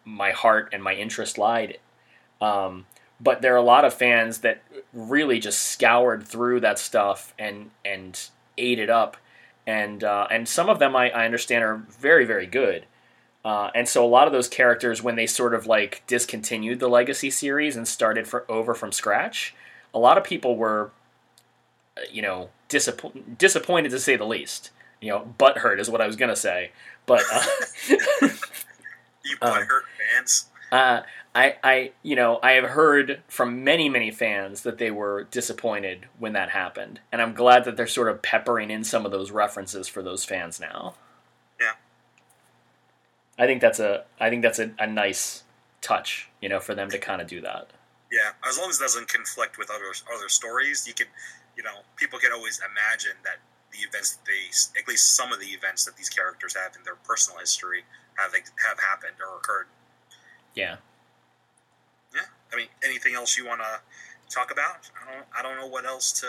[0.05, 1.79] my heart and my interest lied.
[2.41, 2.87] Um,
[3.23, 4.62] but there are a lot of fans that
[4.93, 9.16] really just scoured through that stuff and and ate it up,
[9.66, 12.87] and uh, and some of them I, I understand are very very good.
[13.45, 16.89] Uh, and so a lot of those characters, when they sort of like discontinued the
[16.89, 19.53] Legacy series and started for over from scratch,
[19.93, 20.93] a lot of people were,
[21.97, 24.70] uh, you know, disappointed disappointed to say the least.
[25.01, 26.70] You know, butthurt is what I was gonna say,
[27.07, 27.43] but uh,
[29.25, 29.83] You butthurt
[30.16, 30.47] fans.
[30.70, 31.03] uh,
[31.35, 36.07] I, I, you know, I have heard from many, many fans that they were disappointed
[36.18, 39.30] when that happened, and I'm glad that they're sort of peppering in some of those
[39.30, 40.95] references for those fans now.
[41.59, 41.72] Yeah.
[43.39, 45.45] I think that's a, I think that's a, a nice
[45.80, 47.70] touch, you know, for them to kind of do that.
[48.11, 51.07] Yeah, as long as it doesn't conflict with other other stories, you can,
[51.57, 53.39] you know, people can always imagine that
[53.72, 56.85] the events that they, at least some of the events that these characters have in
[56.85, 57.85] their personal history,
[58.16, 59.66] have have happened or occurred.
[60.55, 60.76] Yeah.
[60.76, 60.91] Yeah, I mean, anything
[63.23, 63.81] else you want to
[64.35, 64.91] talk about?
[65.01, 66.27] I don't, I don't know what else to.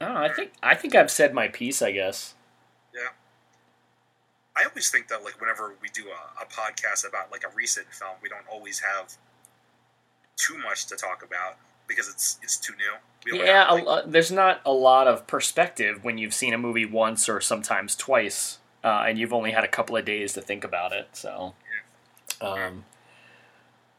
[0.00, 1.80] I I think, I think I've said my piece.
[1.80, 2.34] I guess.
[2.94, 3.10] Yeah.
[4.56, 7.86] I always think that like whenever we do a, a podcast about like a recent
[7.92, 9.14] film, we don't always have
[10.36, 13.38] too much to talk about because it's it's too new.
[13.44, 16.86] Yeah, have, like- lo- there's not a lot of perspective when you've seen a movie
[16.86, 20.62] once or sometimes twice, uh, and you've only had a couple of days to think
[20.64, 21.08] about it.
[21.12, 21.54] So,
[22.40, 22.84] um,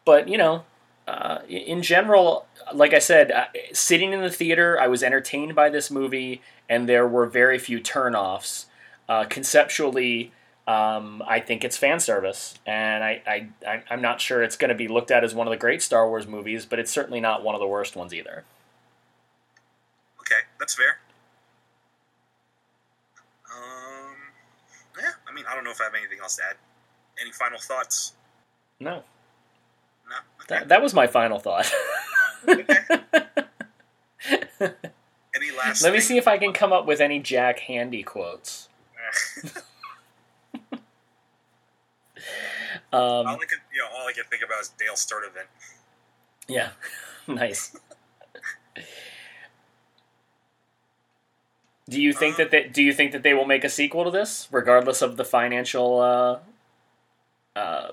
[0.06, 0.64] but you know,
[1.08, 5.70] uh, in general, like I said, uh, sitting in the theater, I was entertained by
[5.70, 8.66] this movie, and there were very few turnoffs.
[9.08, 10.34] Uh, conceptually,
[10.68, 14.76] um, I think it's fan service, and I, I, I'm not sure it's going to
[14.76, 17.42] be looked at as one of the great Star Wars movies, but it's certainly not
[17.42, 18.44] one of the worst ones either.
[20.20, 21.00] Okay, that's fair.
[23.50, 24.18] Um,
[25.00, 26.58] yeah, I mean, I don't know if I have anything else to add.
[27.20, 28.12] Any final thoughts?
[28.82, 29.04] No,
[30.10, 30.16] No.
[30.42, 30.60] Okay.
[30.60, 31.72] that, that was my final thought.
[32.48, 32.78] okay.
[34.60, 35.84] Any last?
[35.84, 38.70] Let me see if I can come up with any Jack Handey quotes.
[42.94, 45.48] Um, all I can, you know, all I can think about is Dale Sturdivant.
[46.48, 46.70] yeah,
[47.28, 47.76] nice.
[51.90, 54.12] Do you think that they, do you think that they will make a sequel to
[54.12, 56.40] this, regardless of the financial uh,
[57.58, 57.92] uh,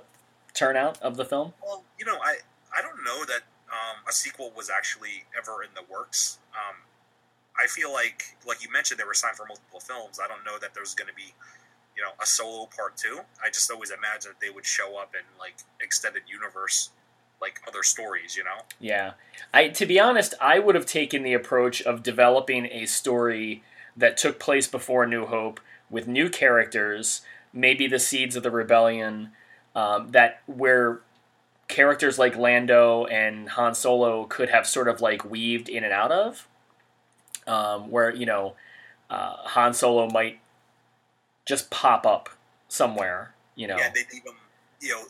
[0.53, 1.55] turnout of the film?
[1.65, 2.37] Well, you know, I
[2.77, 6.39] I don't know that um, a sequel was actually ever in the works.
[6.53, 6.77] Um,
[7.59, 10.19] I feel like, like you mentioned, they were signed for multiple films.
[10.23, 11.35] I don't know that there's going to be,
[11.97, 13.21] you know, a solo part two.
[13.43, 16.91] I just always imagined that they would show up in like extended universe,
[17.41, 18.37] like other stories.
[18.37, 18.63] You know?
[18.81, 19.13] Yeah,
[19.53, 23.63] I to be honest, I would have taken the approach of developing a story
[23.97, 27.23] that took place before New Hope with new characters,
[27.53, 29.31] maybe the seeds of the rebellion,
[29.77, 31.03] um, that where
[31.69, 36.13] characters like Lando and Han Solo could have sort of like weaved in and out
[36.13, 36.49] of,
[37.47, 38.55] um, where you know
[39.11, 40.41] uh, Han Solo might
[41.47, 42.31] just pop up
[42.69, 43.77] somewhere, you know.
[43.77, 44.37] Yeah, they need them.
[44.81, 45.03] You know,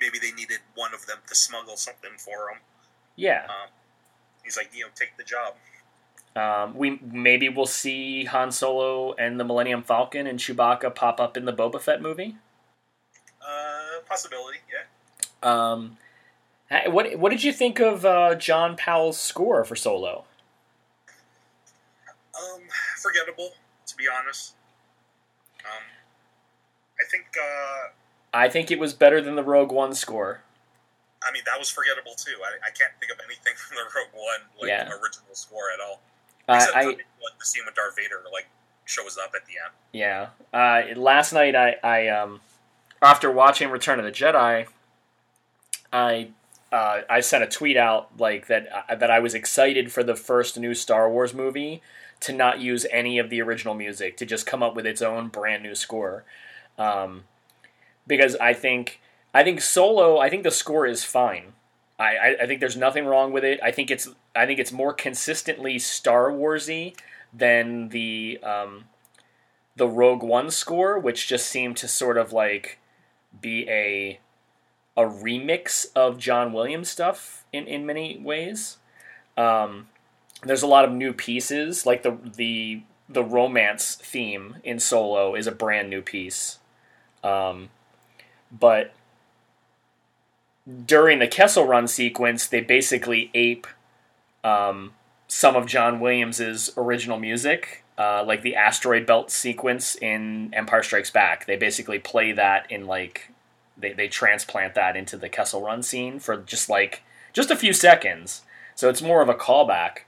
[0.00, 2.58] maybe they needed one of them to smuggle something for him.
[3.16, 3.46] yeah.
[3.48, 3.70] Um,
[4.44, 5.54] he's like, you know, take the job.
[6.36, 11.36] Um, we maybe we'll see Han Solo and the Millennium Falcon and Chewbacca pop up
[11.36, 12.36] in the Boba Fett movie.
[13.42, 14.58] Uh, possibility.
[14.70, 14.84] Yeah.
[15.42, 15.96] Um,
[16.86, 20.24] what what did you think of uh, John Powell's score for Solo?
[22.36, 22.60] Um,
[22.98, 23.50] forgettable,
[23.86, 24.54] to be honest.
[25.64, 25.82] Um,
[27.00, 27.88] I think, uh,
[28.32, 30.42] I think it was better than the Rogue One score.
[31.22, 32.36] I mean, that was forgettable too.
[32.44, 34.84] I, I can't think of anything from the Rogue One, like, Yeah.
[34.88, 36.00] original score at all.
[36.48, 37.06] Uh, Except I for like,
[37.38, 38.46] the scene with Darth Vader, like,
[38.84, 39.72] shows up at the end.
[39.92, 40.28] yeah.
[40.52, 42.40] Uh, last night I I um
[43.02, 44.66] after watching Return of the Jedi,
[45.92, 46.30] I.
[46.70, 50.14] Uh, I sent a tweet out like that uh, that I was excited for the
[50.14, 51.80] first new Star Wars movie
[52.20, 55.28] to not use any of the original music to just come up with its own
[55.28, 56.24] brand new score,
[56.76, 57.24] um,
[58.06, 59.00] because I think
[59.32, 61.54] I think Solo I think the score is fine.
[61.98, 63.58] I, I, I think there's nothing wrong with it.
[63.62, 66.96] I think it's I think it's more consistently Star Warsy
[67.32, 68.84] than the um,
[69.76, 72.78] the Rogue One score, which just seemed to sort of like
[73.40, 74.20] be a
[74.98, 78.78] a remix of John Williams stuff in, in many ways.
[79.36, 79.86] Um,
[80.42, 85.46] there's a lot of new pieces, like the the the romance theme in Solo is
[85.46, 86.58] a brand new piece,
[87.22, 87.70] um,
[88.50, 88.92] but
[90.84, 93.68] during the Kessel Run sequence, they basically ape
[94.42, 94.94] um,
[95.28, 101.10] some of John Williams's original music, uh, like the asteroid belt sequence in Empire Strikes
[101.10, 101.46] Back.
[101.46, 103.30] They basically play that in like
[103.78, 107.02] they, they transplant that into the Kessel Run scene for just like
[107.32, 108.42] just a few seconds.
[108.74, 110.00] So it's more of a callback.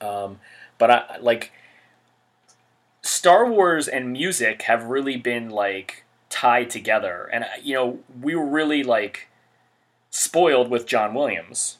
[0.00, 0.40] Um,
[0.78, 1.52] but I like
[3.02, 8.34] Star Wars and music have really been like tied together, and uh, you know we
[8.34, 9.28] were really like
[10.10, 11.78] spoiled with John Williams,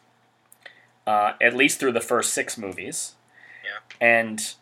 [1.07, 3.15] uh, at least through the first six movies.
[3.65, 3.97] Yeah.
[4.07, 4.55] And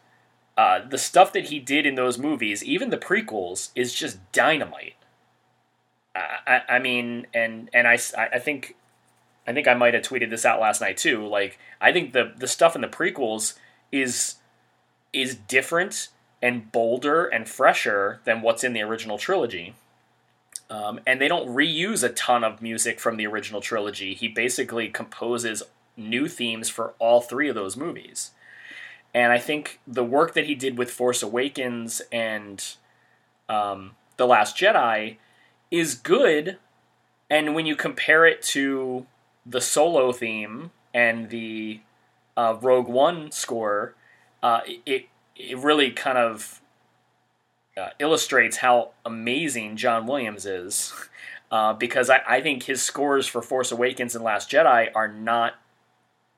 [0.56, 4.94] uh, the stuff that he did in those movies, even the prequels, is just dynamite.
[6.14, 8.76] I, I, mean, and and I, I think
[9.46, 11.26] I think I might have tweeted this out last night too.
[11.26, 13.54] Like, I think the the stuff in the prequels
[13.90, 14.36] is
[15.12, 16.08] is different
[16.42, 19.74] and bolder and fresher than what's in the original trilogy.
[20.70, 24.14] Um, and they don't reuse a ton of music from the original trilogy.
[24.14, 25.62] He basically composes
[25.96, 28.32] new themes for all three of those movies.
[29.12, 32.64] And I think the work that he did with Force Awakens and
[33.48, 35.18] um, The Last Jedi
[35.78, 36.58] is good.
[37.30, 39.06] And when you compare it to
[39.44, 41.80] the solo theme and the
[42.36, 43.94] uh, Rogue One score,
[44.42, 45.06] uh, it
[45.36, 46.60] it really kind of
[47.76, 50.92] uh, illustrates how amazing John Williams is.
[51.50, 55.54] Uh, because I, I think his scores for Force Awakens and Last Jedi are not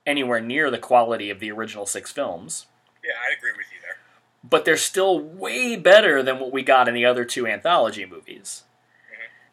[0.05, 2.67] anywhere near the quality of the original six films.
[3.03, 3.97] Yeah, I'd agree with you there.
[4.45, 8.65] But they're still way better than what we got in the other two anthology movies.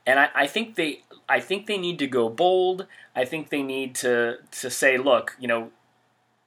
[0.05, 2.87] And I, I think they I think they need to go bold.
[3.15, 5.71] I think they need to to say, look, you know,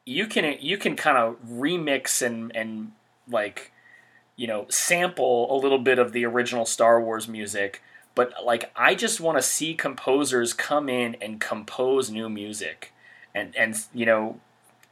[0.05, 2.93] you can you can kind of remix and and
[3.29, 3.73] like
[4.37, 7.83] you know sample a little bit of the original Star Wars music,
[8.15, 12.93] but like I just want to see composers come in and compose new music,
[13.35, 14.41] and and you know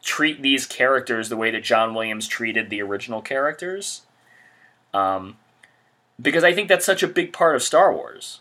[0.03, 4.03] treat these characters the way that John Williams treated the original characters,
[4.93, 5.37] um,
[6.21, 8.41] because I think that's such a big part of Star Wars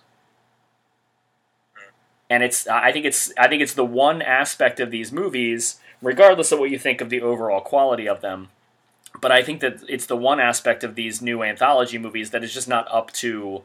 [2.34, 6.52] and it's I think it's I think it's the one aspect of these movies, regardless
[6.52, 8.50] of what you think of the overall quality of them.
[9.22, 12.52] But I think that it's the one aspect of these new anthology movies that is
[12.54, 13.62] just not up to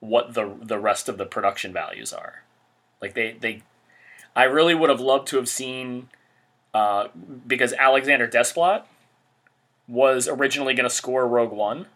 [0.00, 2.42] what the the rest of the production values are.
[3.00, 3.62] Like they they,
[4.36, 6.10] I really would have loved to have seen,
[6.74, 7.08] uh,
[7.46, 8.82] because Alexander Desplat
[9.88, 11.86] was originally going to score Rogue One,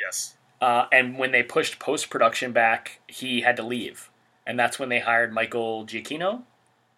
[0.00, 0.36] Yes.
[0.60, 4.08] uh, and when they pushed post production back, he had to leave,
[4.46, 6.42] and that's when they hired Michael Giacchino.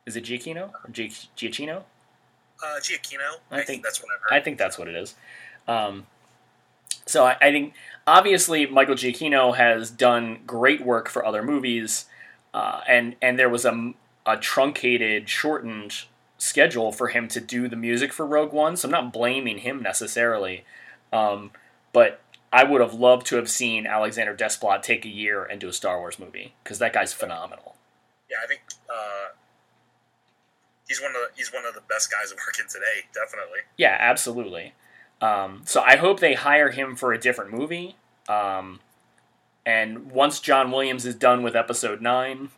[0.07, 1.82] Is it Giacchino Giacchino?
[2.62, 3.38] Uh, Giacchino.
[3.51, 4.36] I I, think- think that's what I've heard.
[4.36, 5.14] I think that's what it is.
[5.66, 6.07] Um,
[7.07, 7.74] so I, I think
[8.07, 12.07] obviously Michael Giacchino has done great work for other movies,
[12.55, 13.92] uh, and and there was a,
[14.26, 16.05] a truncated, shortened
[16.38, 18.76] schedule for him to do the music for Rogue One.
[18.76, 20.64] So I'm not blaming him necessarily,
[21.12, 21.51] um,
[21.92, 22.20] but
[22.53, 25.72] I would have loved to have seen Alexander Desplat take a year and do a
[25.72, 27.76] Star Wars movie because that guy's phenomenal.
[28.30, 29.34] yeah, I think uh,
[30.88, 33.07] he's one of the, he's one of the best guys working today.
[33.12, 33.61] Definitely.
[33.76, 34.74] Yeah, absolutely.
[35.20, 37.96] Um, so I hope they hire him for a different movie.
[38.28, 38.80] Um,
[39.66, 42.51] and once John Williams is done with Episode Nine,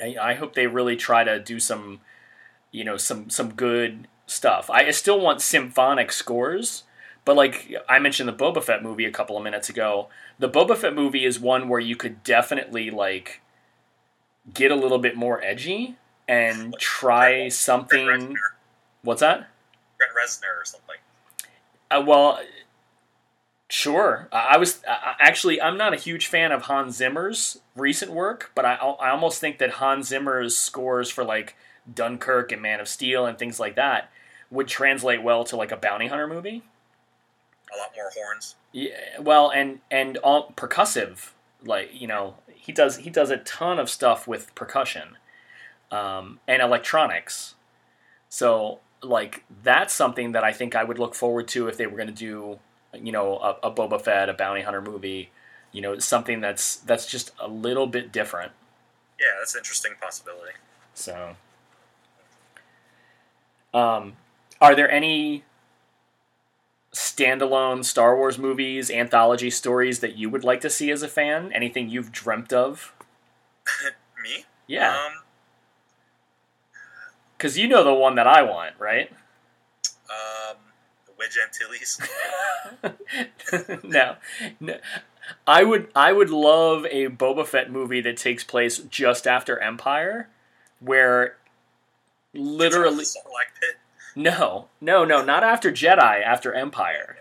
[0.00, 2.00] I, I hope they really try to do some,
[2.70, 4.68] you know, some some good stuff.
[4.70, 6.84] I still want symphonic scores,
[7.26, 10.08] but like I mentioned the Boba Fett movie a couple of minutes ago,
[10.38, 13.42] the Boba Fett movie is one where you could definitely like
[14.54, 15.96] get a little bit more edgy
[16.28, 18.36] and try something.
[19.02, 19.48] What's that?
[19.98, 20.96] Trent Reznor or something.
[21.90, 22.40] Uh, well,
[23.68, 24.28] sure.
[24.30, 28.52] I I was uh, actually I'm not a huge fan of Hans Zimmer's recent work,
[28.54, 31.56] but I I almost think that Hans Zimmer's scores for like
[31.92, 34.12] Dunkirk and Man of Steel and things like that
[34.48, 36.62] would translate well to like a bounty hunter movie.
[37.76, 38.54] A lot more horns.
[38.72, 41.30] Yeah, well, and and all percussive,
[41.64, 45.16] like you know, he does he does a ton of stuff with percussion,
[45.90, 47.54] um, and electronics.
[48.28, 51.96] So like that's something that I think I would look forward to if they were
[51.96, 52.58] going to do,
[52.94, 55.30] you know, a, a Boba Fett, a bounty hunter movie,
[55.72, 58.52] you know, something that's that's just a little bit different.
[59.20, 60.52] Yeah, that's an interesting possibility.
[60.94, 61.36] So,
[63.72, 64.14] um,
[64.60, 65.44] are there any
[66.96, 71.52] standalone Star Wars movies, anthology stories that you would like to see as a fan?
[71.52, 72.92] Anything you've dreamt of?
[74.22, 74.44] Me?
[74.66, 75.12] Yeah, Um,
[77.36, 79.10] because you know the one that I want, right?
[80.08, 80.56] um,
[81.06, 82.00] the Wedge Antilles.
[83.84, 84.16] no,
[84.60, 84.78] no.
[85.46, 90.28] I would I would love a Boba Fett movie that takes place just after Empire,
[90.80, 91.36] where
[92.32, 93.04] literally.
[94.16, 97.16] No, no, no, not after Jedi, after Empire.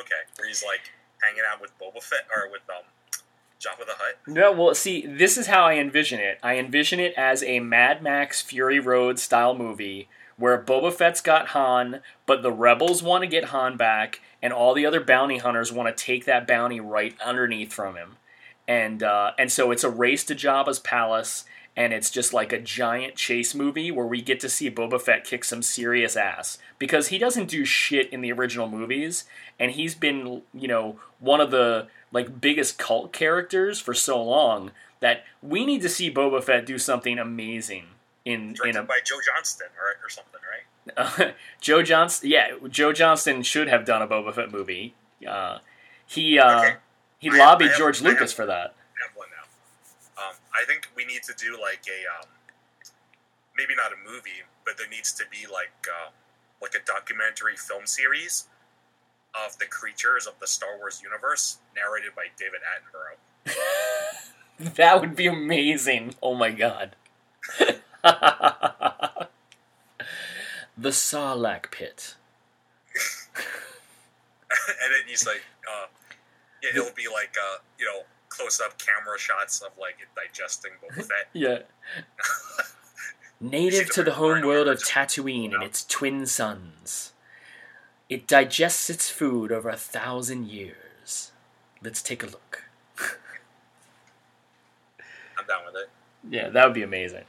[0.00, 2.84] Okay, where he's like hanging out with Boba Fett or with um
[3.60, 4.16] Jabba the Hutt.
[4.26, 6.38] No, well, see, this is how I envision it.
[6.42, 10.08] I envision it as a Mad Max Fury Road style movie
[10.40, 14.72] where Boba Fett's got Han, but the rebels want to get Han back, and all
[14.72, 18.16] the other bounty hunters want to take that bounty right underneath from him.
[18.66, 21.44] And uh, and so it's a race to Jabba's palace,
[21.76, 25.24] and it's just like a giant chase movie where we get to see Boba Fett
[25.24, 29.24] kick some serious ass because he doesn't do shit in the original movies,
[29.58, 34.72] and he's been you know one of the like biggest cult characters for so long
[35.00, 37.84] that we need to see Boba Fett do something amazing
[38.24, 41.34] in in Directed a by Joe Johnston or, or something, right?
[41.60, 42.28] Joe Johnston.
[42.30, 44.94] Yeah, Joe Johnston should have done a Boba Fett movie.
[45.26, 45.58] Uh,
[46.06, 46.76] he uh, Okay.
[47.18, 48.74] he lobbied have- George have- Lucas for that.
[50.60, 50.88] I have one now.
[50.88, 52.28] I think we need to do like a um,
[53.56, 56.10] maybe not a movie, but there needs to be like uh,
[56.62, 58.46] like a documentary film series
[59.46, 63.54] of the creatures of the Star Wars universe, narrated by David Attenborough.
[64.60, 66.14] That would be amazing.
[66.22, 66.94] Oh my god.
[67.58, 67.70] the
[70.90, 72.14] Sarlacc pit.
[73.38, 75.86] and then he's like, uh,
[76.62, 78.02] yeah, it'll be like uh, you know
[78.40, 81.28] close up camera shots of like it digesting Boba Fett.
[81.32, 81.58] Yeah.
[83.40, 87.12] Native to the home world of Tatooine and its twin suns.
[88.08, 91.32] It digests its food over a thousand years.
[91.82, 92.64] Let's take a look.
[95.38, 95.88] I'm down with it.
[96.28, 97.24] Yeah, that would be amazing.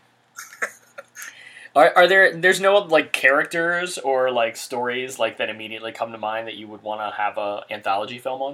[1.75, 2.35] are, are there?
[2.35, 6.67] There's no like characters or like stories like that immediately come to mind that you
[6.67, 8.51] would want to have a anthology film on?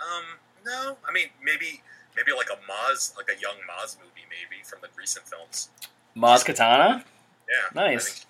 [0.00, 1.82] Um, no, I mean maybe
[2.16, 5.68] maybe like a Maz, like a young Maz movie, maybe from the recent films.
[6.16, 7.04] Maz Katana.
[7.48, 8.24] Yeah, Nice.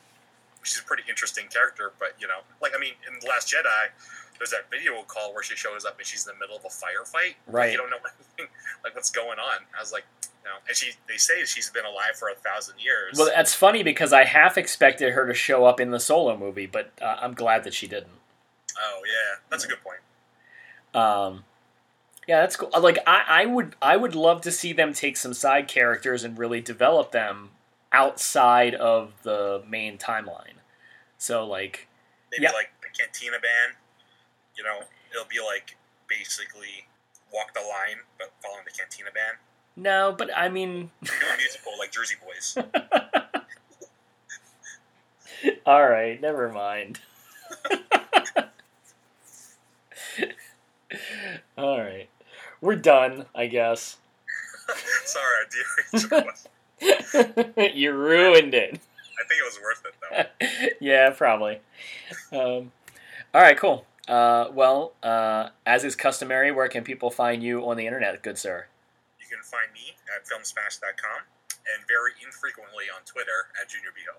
[0.63, 3.89] she's a pretty interesting character, but you know, like I mean, in the Last Jedi,
[4.39, 6.69] there's that video call where she shows up and she's in the middle of a
[6.69, 7.35] firefight.
[7.47, 7.71] Right.
[7.73, 7.97] You don't know
[8.39, 9.59] anything, like what's going on.
[9.77, 10.05] I was like,
[10.43, 13.17] you know, and she they say she's been alive for a thousand years.
[13.19, 16.67] Well, that's funny because I half expected her to show up in the solo movie,
[16.67, 18.09] but uh, I'm glad that she didn't.
[18.79, 20.01] oh yeah, that's a good point.
[20.95, 21.45] Um,
[22.27, 22.71] yeah, that's cool.
[22.81, 26.39] Like I, I would, I would love to see them take some side characters and
[26.39, 27.51] really develop them
[27.93, 30.59] outside of the main timeline.
[31.19, 31.89] So like,
[32.33, 32.53] Maybe Yeah.
[32.53, 33.75] like the Cantina Band.
[34.57, 34.81] You know,
[35.13, 35.77] it'll be like
[36.09, 36.87] basically
[37.33, 39.39] walk the line, but following the Cantina Band.
[39.77, 42.57] no, but I mean, Do a musical like Jersey Boys.
[45.67, 47.01] all right, never mind.
[51.59, 52.09] all right,
[52.65, 53.99] we're done, I guess.
[55.05, 56.25] Sorry, I
[56.81, 57.75] derailed.
[57.77, 58.81] you ruined it.
[59.15, 60.77] I think it was worth it though.
[60.81, 61.61] yeah, probably.
[62.33, 62.73] Um,
[63.35, 63.85] all right, cool.
[64.09, 68.39] Uh, well, uh, as is customary, where can people find you on the internet, good
[68.39, 68.67] sir?
[69.21, 71.23] You can find me at filmsmash.com
[71.75, 74.19] and very infrequently on Twitter at Junior Beho.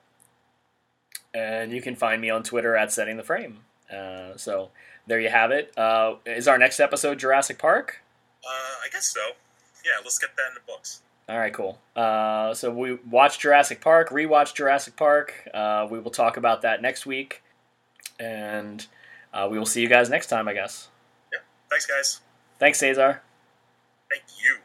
[1.33, 3.59] And you can find me on Twitter at Setting the Frame.
[3.91, 4.69] Uh, so
[5.07, 5.77] there you have it.
[5.77, 8.01] Uh, is our next episode Jurassic Park?
[8.45, 9.21] Uh, I guess so.
[9.83, 11.01] Yeah, let's get that in the books.
[11.27, 11.79] All right, cool.
[11.95, 15.49] Uh, so we watched Jurassic Park, rewatched Jurassic Park.
[15.53, 17.41] Uh, we will talk about that next week,
[18.19, 18.85] and
[19.33, 20.89] uh, we will see you guys next time, I guess.
[21.33, 21.39] Yeah.
[21.69, 22.21] Thanks, guys.
[22.59, 23.21] Thanks, Cesar.
[24.09, 24.57] Thank you.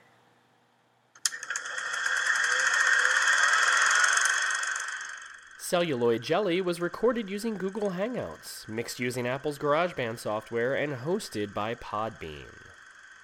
[5.59, 11.77] Celluloid Jelly was recorded using Google Hangouts, mixed using Apple's GarageBand software, and hosted by
[11.77, 12.60] Podbean.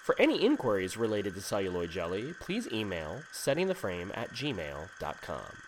[0.06, 5.65] For any inquiries related to celluloid jelly, please email settingtheframe at gmail.com.